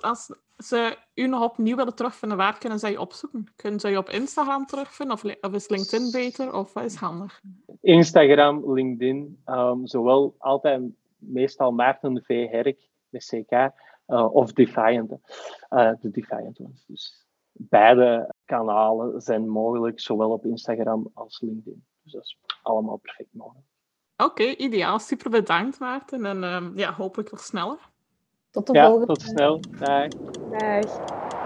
Als 0.00 0.34
ze 0.58 0.96
u 1.14 1.26
nog 1.26 1.42
opnieuw 1.42 1.76
willen 1.76 1.94
terugvinden, 1.94 2.38
waar 2.38 2.58
kunnen 2.58 2.78
zij 2.78 2.90
je 2.90 3.00
opzoeken? 3.00 3.46
Kunnen 3.56 3.80
ze 3.80 3.88
je 3.88 3.98
op 3.98 4.08
Instagram 4.08 4.66
terugvinden? 4.66 5.16
Of, 5.16 5.24
of 5.40 5.52
is 5.52 5.68
LinkedIn 5.68 6.10
beter? 6.10 6.54
Of 6.54 6.72
wat 6.72 6.84
is 6.84 6.94
handig? 6.94 7.40
Instagram, 7.80 8.74
LinkedIn. 8.74 9.42
Um, 9.46 9.86
zowel 9.86 10.34
altijd, 10.38 10.82
meestal 11.18 11.72
Maarten 11.72 12.22
V. 12.24 12.50
Herk, 12.50 12.88
met 13.08 13.24
CK. 13.24 13.52
Uh, 14.06 14.34
of 14.34 14.52
Defiant. 14.52 15.10
Uh, 15.70 15.92
de 16.00 16.10
Defiant 16.10 16.60
ones. 16.60 16.84
Dus 16.86 17.26
beide 17.52 18.34
kanalen 18.44 19.20
zijn 19.20 19.48
mogelijk, 19.48 20.00
zowel 20.00 20.30
op 20.30 20.44
Instagram 20.44 21.10
als 21.14 21.40
LinkedIn. 21.40 21.84
Dus 22.02 22.12
dat 22.12 22.22
is 22.22 22.38
allemaal 22.62 22.96
perfect 22.96 23.28
mogelijk. 23.32 23.66
Oké, 24.16 24.42
ideaal. 24.44 24.98
Super 24.98 25.30
bedankt, 25.30 25.78
Maarten. 25.78 26.24
En 26.26 26.44
ehm, 26.44 26.78
ja, 26.78 26.92
hopelijk 26.92 27.28
tot 27.28 27.40
sneller. 27.40 27.78
Tot 28.50 28.66
de 28.66 28.72
Ja, 28.72 28.84
volgende. 28.84 29.06
tot 29.06 29.22
snel. 29.22 29.60
Dag. 29.78 30.08
Dag. 30.50 31.39